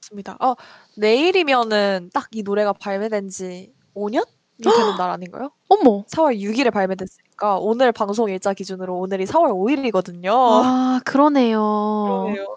[0.00, 0.36] 맞습니다.
[0.40, 0.54] 어,
[0.96, 4.24] 내일이면은 딱 이 노래가 발매된 지 5년이
[4.62, 5.50] 되는 날 아닌가요?
[5.68, 6.04] 어머.
[6.08, 10.30] 4월 6일에 발매됐으니까 오늘 방송 일자 기준으로 오늘이 4월 5일이거든요.
[10.32, 11.58] 아, 그러네요.
[12.26, 12.56] 그러네요.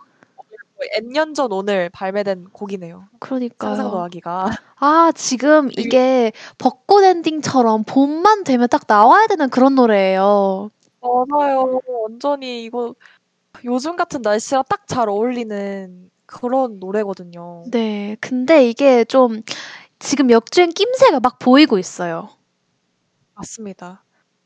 [0.78, 2.98] 거의 N년 전 오늘 발매된 곡이네요.
[2.98, 3.76] 상상 그러니까요.
[3.90, 4.50] 더하기가.
[4.78, 10.70] 아, 지금 되게- 이게 벚꽃 엔딩처럼 봄만 되면 딱 나와야 되는 그런 노래예요.
[11.02, 11.80] 맞아요.
[12.04, 12.94] 완전히 이거
[13.64, 17.64] 요즘 같은 날씨랑 딱 잘 어울리는 그런 노래거든요.
[17.72, 18.18] 네.
[18.22, 19.42] 근데 이게 좀
[20.00, 22.30] 지금 역주행 낌새가 막 보이고 있어요.
[23.34, 24.04] 맞습니다.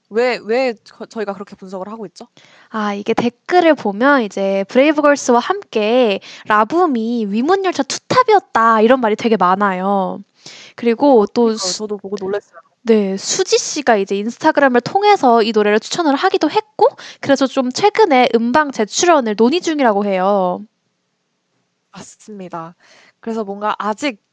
[0.09, 2.27] 왜, 왜 저- 저희가 그렇게 분석을 하고 있죠?
[2.69, 10.21] 아, 이게 댓글을 보면 이제 브레이브걸스와 함께 라붐이 위문열차 투탑이었다 이런 말이 되게 많아요.
[10.75, 11.55] 그리고 또.
[11.55, 12.59] 수, 저도 보고 놀랐어요.
[12.81, 16.87] 네, 수지 씨가 이제 인스타그램을 통해서 이 노래를 추천을 하기도 했고,
[17.19, 20.61] 그래서 좀 최근에 음방 재출연을 논의 중이라고 해요.
[21.91, 22.75] 맞습니다.
[23.19, 24.23] 그래서 뭔가 아직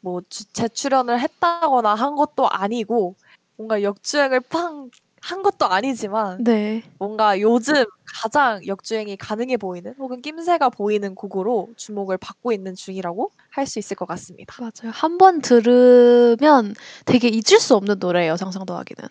[0.00, 3.16] 뭐 주- 재출연을 했다거나 한 것도 아니고
[3.56, 4.90] 뭔가 역주행을 팡
[5.26, 6.82] 한 것도 아니지만 네.
[6.98, 7.84] 뭔가 요즘
[8.22, 13.96] 가장 역주행이 가능해 보이는 혹은 낌새가 보이는 곡으로 주목을 받고 있는 중이라고 할 수 있을
[13.96, 14.54] 것 같습니다.
[14.60, 14.92] 맞아요.
[14.94, 16.74] 한 번 들으면
[17.06, 19.08] 되게 잊을 수 없는 노래예요, 상상 더하기는.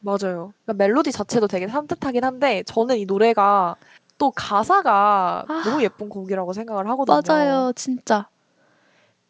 [0.00, 0.52] 맞아요.
[0.64, 3.76] 그러니까 멜로디 자체도 되게 산뜻하긴 한데 저는 이 노래가
[4.18, 5.62] 또 가사가 아.
[5.64, 7.20] 너무 예쁜 곡이라고 생각을 하거든요.
[7.26, 8.28] 맞아요, 진짜.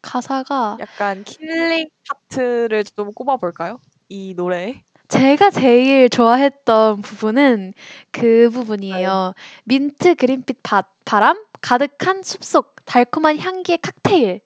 [0.01, 3.79] 가사가 약간 killing part를 좀 꼽아볼까요?
[4.09, 4.83] 이 노래에.
[5.07, 7.73] 제가 제일 좋아했던 부분은
[8.11, 9.33] 그 부분이에요.
[9.63, 14.41] mint green빛 바, 바람 가득한 숲속 달콤한 향기의 칵테일.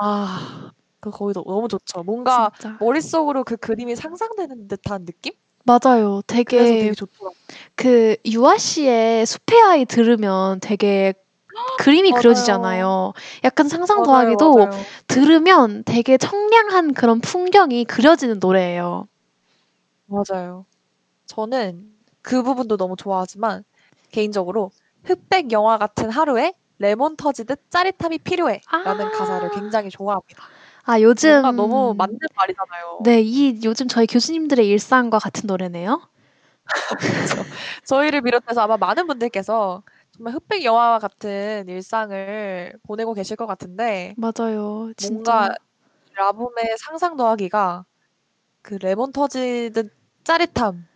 [0.00, 0.70] 아,
[1.00, 2.02] 그 거기도 너무 좋죠.
[2.02, 2.76] 뭔가 진짜.
[2.80, 5.32] 머릿속으로 그 그림이 상상되는 듯한 느낌?
[5.64, 6.20] 맞아요.
[6.26, 7.32] 그래서 되게 되게 좋더라고요.
[7.74, 11.14] 그 유아 씨의 숲의 아이 들으면 되게
[11.80, 12.20] 그림이 맞아요.
[12.20, 13.12] 그려지잖아요.
[13.44, 14.70] 약간 상상 맞아요, 더하기도 맞아요.
[15.06, 19.06] 들으면 되게 청량한 그런 풍경이 그려지는 노래예요.
[20.14, 20.66] 맞아요.
[21.26, 21.92] 저는
[22.22, 23.64] 그 부분도 너무 좋아하지만
[24.10, 24.70] 개인적으로
[25.04, 29.10] 흑백 영화 같은 하루에 레몬 터지듯 짜릿함이 필요해 라는 아.
[29.10, 30.44] 가사를 굉장히 좋아합니다.
[30.84, 33.00] 아, 요즘 뭔가 너무 맞는 말이잖아요.
[33.04, 36.08] 네, 이 요즘 저희 교수님들의 일상과 같은 노래네요.
[37.84, 44.92] 저희를 비롯해서 아마 많은 분들께서 정말 흑백 영화와 같은 일상을 보내고 계실 것 같은데 맞아요.
[44.96, 45.14] 진짜.
[45.14, 45.54] 뭔가
[46.16, 47.84] 라붐의 상상 더하기가
[48.62, 49.92] 그 레몬 터지듯
[50.24, 50.86] 짜릿함,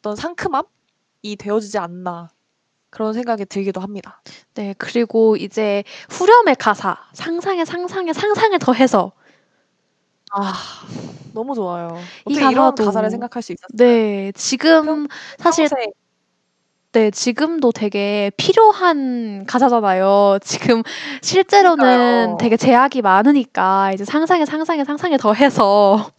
[0.00, 2.30] 어떤 상큼함이 되어주지 않나
[2.90, 4.20] 그런 생각이 들기도 합니다.
[4.54, 9.12] 네, 그리고 이제 후렴의 가사, 상상에 상상에 상상을 더해서
[10.32, 10.52] 아
[11.32, 11.88] 너무 좋아요.
[12.28, 13.68] 이 어떻게 이런 가사도- 가사를 생각할 수 있었어요?
[13.74, 15.06] 네, 지금
[15.38, 15.92] 사실 평생
[16.92, 20.38] 네, 지금도 되게 필요한 가사잖아요.
[20.44, 20.82] 지금
[21.22, 22.36] 실제로는 그러니까요.
[22.38, 26.12] 되게 제약이 많으니까 이제 상상에 상상에 상상에 더해서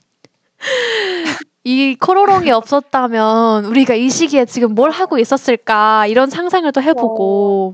[1.67, 7.73] 이 코로롱이 없었다면 우리가 이 시기에 지금 뭘 하고 있었을까 이런 상상을 또 해보고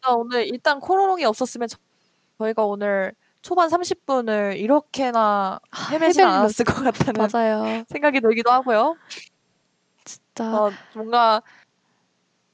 [0.00, 1.76] 일단 오늘 일단 코로롱이 없었으면 저-
[2.38, 5.60] 저희가 오늘 초반 30분을 이렇게나
[5.90, 7.84] 헤매진 헤매려- 않았을 것 같다는 맞아요.
[7.88, 8.96] 생각이 들기도 하고요.
[10.04, 11.42] 진짜 어, 뭔가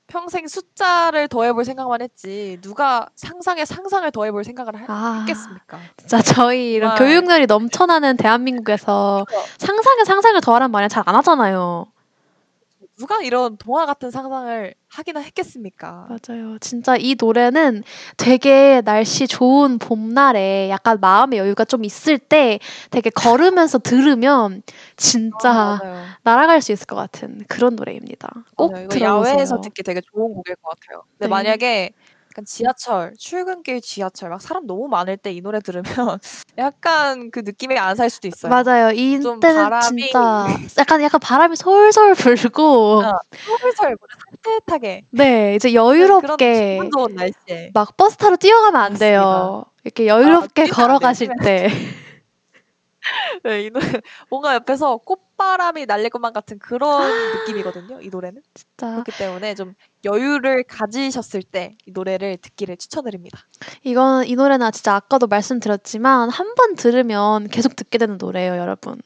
[0.08, 5.18] 평생 숫자를 더해볼 생각만 했지 누가 상상에 상상을 더해볼 생각을 하- 아.
[5.20, 5.78] 했겠습니까?
[5.98, 7.12] 진짜 저희 이런 정말.
[7.14, 9.50] 교육열이 넘쳐나는 대한민국에서 그러니까.
[9.58, 11.86] 상상에 상상을 더하란 말은 잘 안 하잖아요.
[12.98, 16.08] 누가 이런 동화 같은 상상을 하기나 했겠습니까?
[16.08, 16.58] 맞아요.
[16.58, 17.84] 진짜 이 노래는
[18.16, 22.58] 되게 날씨 좋은 봄날에 약간 마음의 여유가 좀 있을 때
[22.90, 24.62] 되게 걸으면서 들으면
[24.96, 26.16] 진짜 아.
[26.24, 28.44] 날아갈 수 있을 것 같은 그런 노래입니다.
[28.56, 28.86] 꼭 맞아요.
[28.86, 29.32] 이거 들어보세요.
[29.34, 31.04] 야외에서 듣기 되게 좋은 곡일 것 같아요.
[31.12, 31.28] 근데 네.
[31.28, 31.90] 만약에
[32.38, 35.82] 약간 지하철, 출근길 지하철 막 사람 너무 많을 때 이 노래 들으면
[36.56, 38.50] 약간 그 느낌이 안살 수도 있어요.
[38.50, 38.88] 맞아요.
[39.22, 40.46] 좀 이때는 바람이 진짜
[40.78, 43.12] 약간 약간 바람이 솔솔 불고 어.
[43.60, 43.96] 솔솔
[44.44, 46.78] 산뜻하게 네 이제 여유롭게
[47.14, 48.94] 날씨에 막 버스 타러 뛰어가면 안.
[48.94, 49.64] 돼요.
[49.84, 50.72] 이렇게 여유롭게 돼요.
[50.74, 51.68] 걸어가실 때
[53.44, 53.86] 네, 이 노래
[54.30, 58.00] 뭔가 옆에서 꽃바람이 날릴 것만 같은 그런 느낌이거든요.
[58.00, 63.48] 이 노래는 진짜 그렇기 때문에 좀 여유를 가지셨을 때 이 노래를 듣기를 추천드립니다.
[63.84, 69.00] 이건 이 노래는 진짜 아까도 말씀드렸지만 한 번 들으면 계속 듣게 되는 노래예요, 여러분.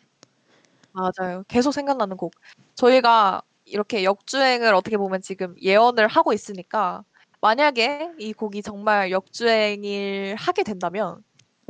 [0.92, 1.44] 맞아요.
[1.48, 2.32] 계속 생각나는 곡.
[2.74, 7.05] 저희가 이렇게 역주행을 어떻게 보면 지금 예언을 하고 있으니까
[7.40, 11.22] 만약에 이 곡이 정말 역주행을 하게 된다면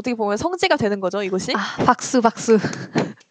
[0.02, 1.52] 어떻게 보면 성지가 되는 거죠, 이것이.
[1.54, 2.58] 아 박수 박수.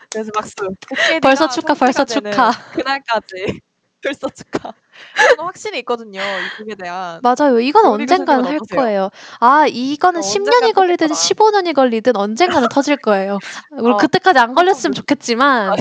[0.10, 0.56] 그래서 박수.
[0.56, 2.52] 그 벌써 축하, 벌써 축하.
[2.74, 3.60] 그날까지
[4.02, 4.72] 벌써 축하.
[5.16, 7.20] 저는 확신이 있거든요, 이 곡에 대한.
[7.22, 7.60] 맞아요.
[7.60, 8.82] 이건 언젠가는 할 어떠세요?
[8.82, 9.10] 거예요.
[9.40, 13.38] 아 이거는 어, 10년이 언젠가는 걸리든 터질 15년이 걸리든 언젠가는 터질 거예요.
[13.78, 15.76] 우리 어, 그때까지 안 걸렸으면 뭐- 좋겠지만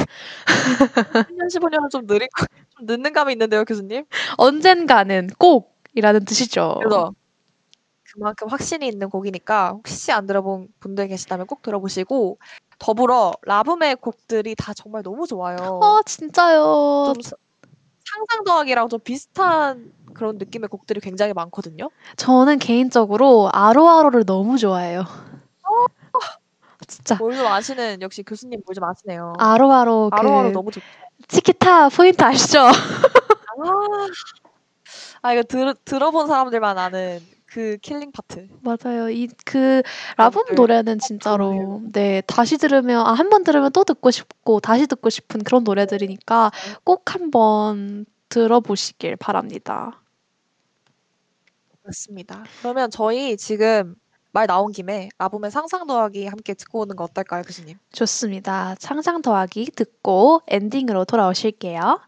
[0.46, 4.04] 10년, 15년은 좀 느릴 거, 좀 늦는 감이 있는데요, 교수님.
[4.36, 6.76] 언젠가는 꼭이라는 뜻이죠.
[6.82, 7.12] 그래서
[8.20, 12.38] 그만큼 확신이 있는 곡이니까 혹시 안 들어본 분들 계시다면 꼭 들어보시고
[12.78, 15.80] 더불어 라붐의 곡들이 다 정말 너무 좋아요.
[15.82, 17.14] 아 진짜요.
[17.14, 17.36] 좀 사-
[18.04, 21.88] 상상 더하기랑 좀 비슷한 그런 느낌의 곡들이 굉장히 많거든요.
[22.16, 25.04] 저는 개인적으로 아로아로를 너무 좋아해요.
[26.86, 29.32] 진짜 뭘좀 아시는 역시 교수님 뭘좀 아시네요.
[29.38, 30.86] 아로아로 그 아로아로 너무 좋죠.
[31.26, 32.60] 치키타 포인트 아시죠?
[32.60, 32.72] 아,
[35.22, 37.20] 아 이거 들, 들어본 사람들만 아는
[37.50, 38.48] 그 killing part.
[38.60, 39.10] 맞아요.
[39.10, 39.82] 이 그
[40.16, 41.82] 라붐 여러분들 노래는 꼭 진짜로.
[41.92, 46.50] 네 다시 들으면 아 한 번 들으면 또 듣고 싶고 다시 듣고 싶은 그런 노래들이니까
[46.84, 50.00] 꼭 한번 들어보시길 바랍니다.
[51.82, 52.44] 맞습니다.
[52.60, 53.94] 그러면 저희 지금
[54.32, 57.78] 말 나온 김에 라붐의 상상 더하기 함께 듣고 오는 거 어떨까요, 교수님?
[57.92, 58.76] 좋습니다.
[58.78, 62.00] 상상 더하기 듣고 엔딩으로 돌아오실게요.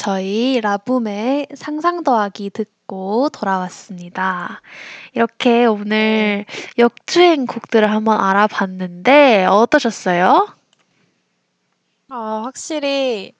[0.00, 4.62] 저희 라붐의 상상 더하기 듣고 돌아왔습니다.
[5.12, 6.46] 이렇게 오늘
[6.78, 10.48] 역주행 곡들을 한번 알아봤는데 어떠셨어요?
[12.08, 13.34] 아, 확실히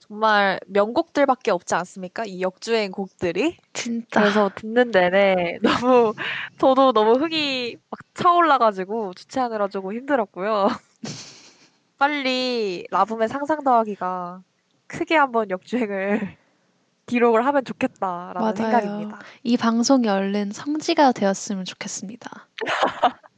[0.00, 2.24] 정말 명곡들밖에 없지 않습니까?
[2.24, 3.56] 이 역주행 곡들이.
[3.72, 6.14] 진짜 그래서 듣는 내내 너무
[6.58, 10.70] 저도 너무 흥이 막 차올라가지고 주체하느라 조금 힘들었고요.
[11.98, 14.42] 빨리 라붐의 상상 더하기가
[14.90, 16.36] 크게 한번 역주행을
[17.06, 18.54] 기록을 하면 좋겠다라는 맞아요.
[18.54, 19.18] 생각입니다.
[19.42, 22.48] 이 방송이 얼른 성지가 되었으면 좋겠습니다.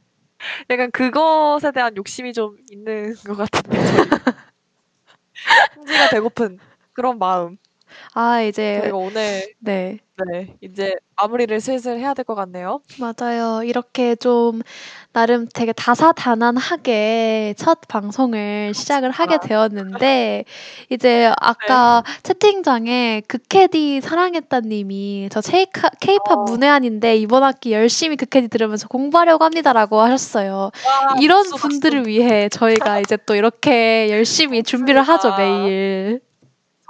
[0.69, 3.77] 약간 그것에 대한 욕심이 좀 있는 것 같은데
[5.75, 6.59] 성지가 되고픈
[6.91, 7.57] 그런 마음.
[8.13, 9.97] 아, 이제 저희가 오늘 네.
[10.31, 12.81] 네 이제 마무리를 슬슬 해야 될 것 같네요.
[12.99, 13.63] 맞아요.
[13.63, 14.61] 이렇게 좀
[15.11, 20.45] 나름 되게 다사다난하게 첫 방송을 시작을 하게 되었는데
[20.89, 26.43] 이제 아까 채팅장에 극캐디 사랑했다 님이 저 케이카, 케이팝 어.
[26.43, 30.71] 문외한인데 이번 학기 열심히 극캐디 들으면서 공부하려고 합니다라고 하셨어요.
[30.85, 31.43] 와, 이런.
[31.57, 35.35] 분들을 위해 저희가 이제 또 이렇게 열심히 준비를 하죠.
[35.37, 36.21] 매일.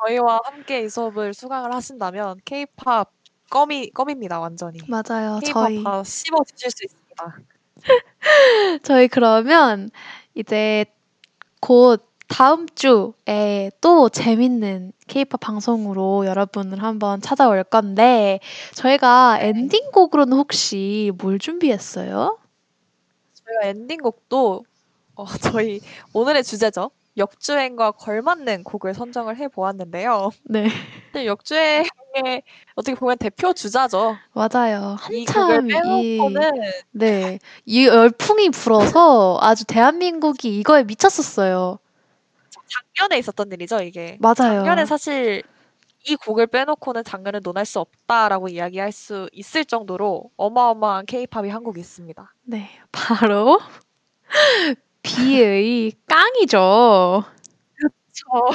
[0.05, 3.11] 저희와 함께 이 수업을 수강을 하신다면 K-팝
[3.49, 4.79] 껌이 껌입니다 완전히.
[4.87, 5.39] 맞아요.
[5.45, 7.39] 저희 다 씹어 드실 수 있습니다.
[8.83, 9.89] 저희 그러면
[10.35, 10.85] 이제
[11.59, 18.39] 곧 다음 주에 또 재밌는 케이팝 방송으로 여러분을 한번 찾아올 건데
[18.73, 22.39] 저희가 엔딩곡으로는 혹시 뭘 준비했어요?
[23.33, 24.65] 저희가 엔딩곡도
[25.15, 25.79] 어, 저희
[26.13, 26.89] 오늘의 주제죠.
[27.17, 30.31] 역주행과 걸맞는 곡을 선정을 해 보았는데요.
[30.45, 30.67] 네,
[31.11, 32.43] 사실 역주행의
[32.75, 34.17] 어떻게 보면 대표 주자죠.
[34.33, 34.97] 맞아요.
[35.11, 36.51] 이 곡을 한참 이 빼놓고는
[36.91, 41.79] 네, 이 열풍이 불어서 아주 대한민국이 이거에 미쳤었어요.
[42.95, 44.17] 작년에 있었던 일이죠, 이게.
[44.19, 44.61] 맞아요.
[44.61, 45.43] 작년에 사실
[46.05, 52.33] 이 곡을 빼놓고는 장르를 논할 수 없다라고 이야기할 수 있을 정도로 어마어마한 케이팝이 한국에 있습니다.
[52.43, 53.59] 네, 바로
[55.03, 57.23] 비의 깡이죠.
[58.11, 58.49] 저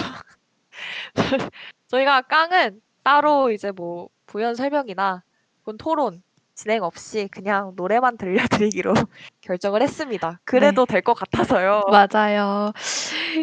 [1.88, 5.22] 저희가 깡은 따로 이제 뭐 부연 설명이나
[5.60, 6.22] 혹은 토론
[6.54, 8.92] 진행 없이 그냥 노래만 들려드리기로
[9.42, 10.40] 결정을 했습니다.
[10.42, 11.84] 그래도 될것 같아서요.
[11.88, 12.72] 맞아요.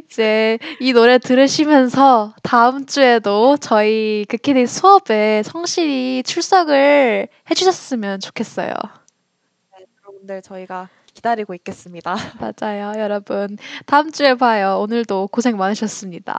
[0.04, 8.74] 이제 이 노래 들으시면서 다음 주에도 저희 그키드 수업에 성실히 출석을 해주셨으면 좋겠어요.
[10.04, 12.14] 여러분들 저희가 기다리고 있겠습니다.
[12.54, 13.58] 맞아요, 여러분.
[13.88, 14.80] 다음 주에 봐요.
[14.82, 16.36] 오늘도 고생 많으셨습니다.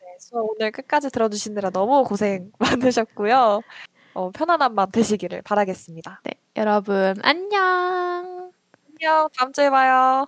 [0.00, 3.62] 네, 수업 오늘 끝까지 들어주시느라 너무 고생 많으셨고요.
[4.14, 6.20] 어, 편안한 밤 되시기를 바라겠습니다.
[6.24, 8.52] 네, 여러분 안녕.
[9.00, 10.26] 안녕, 다음 주에 봐요.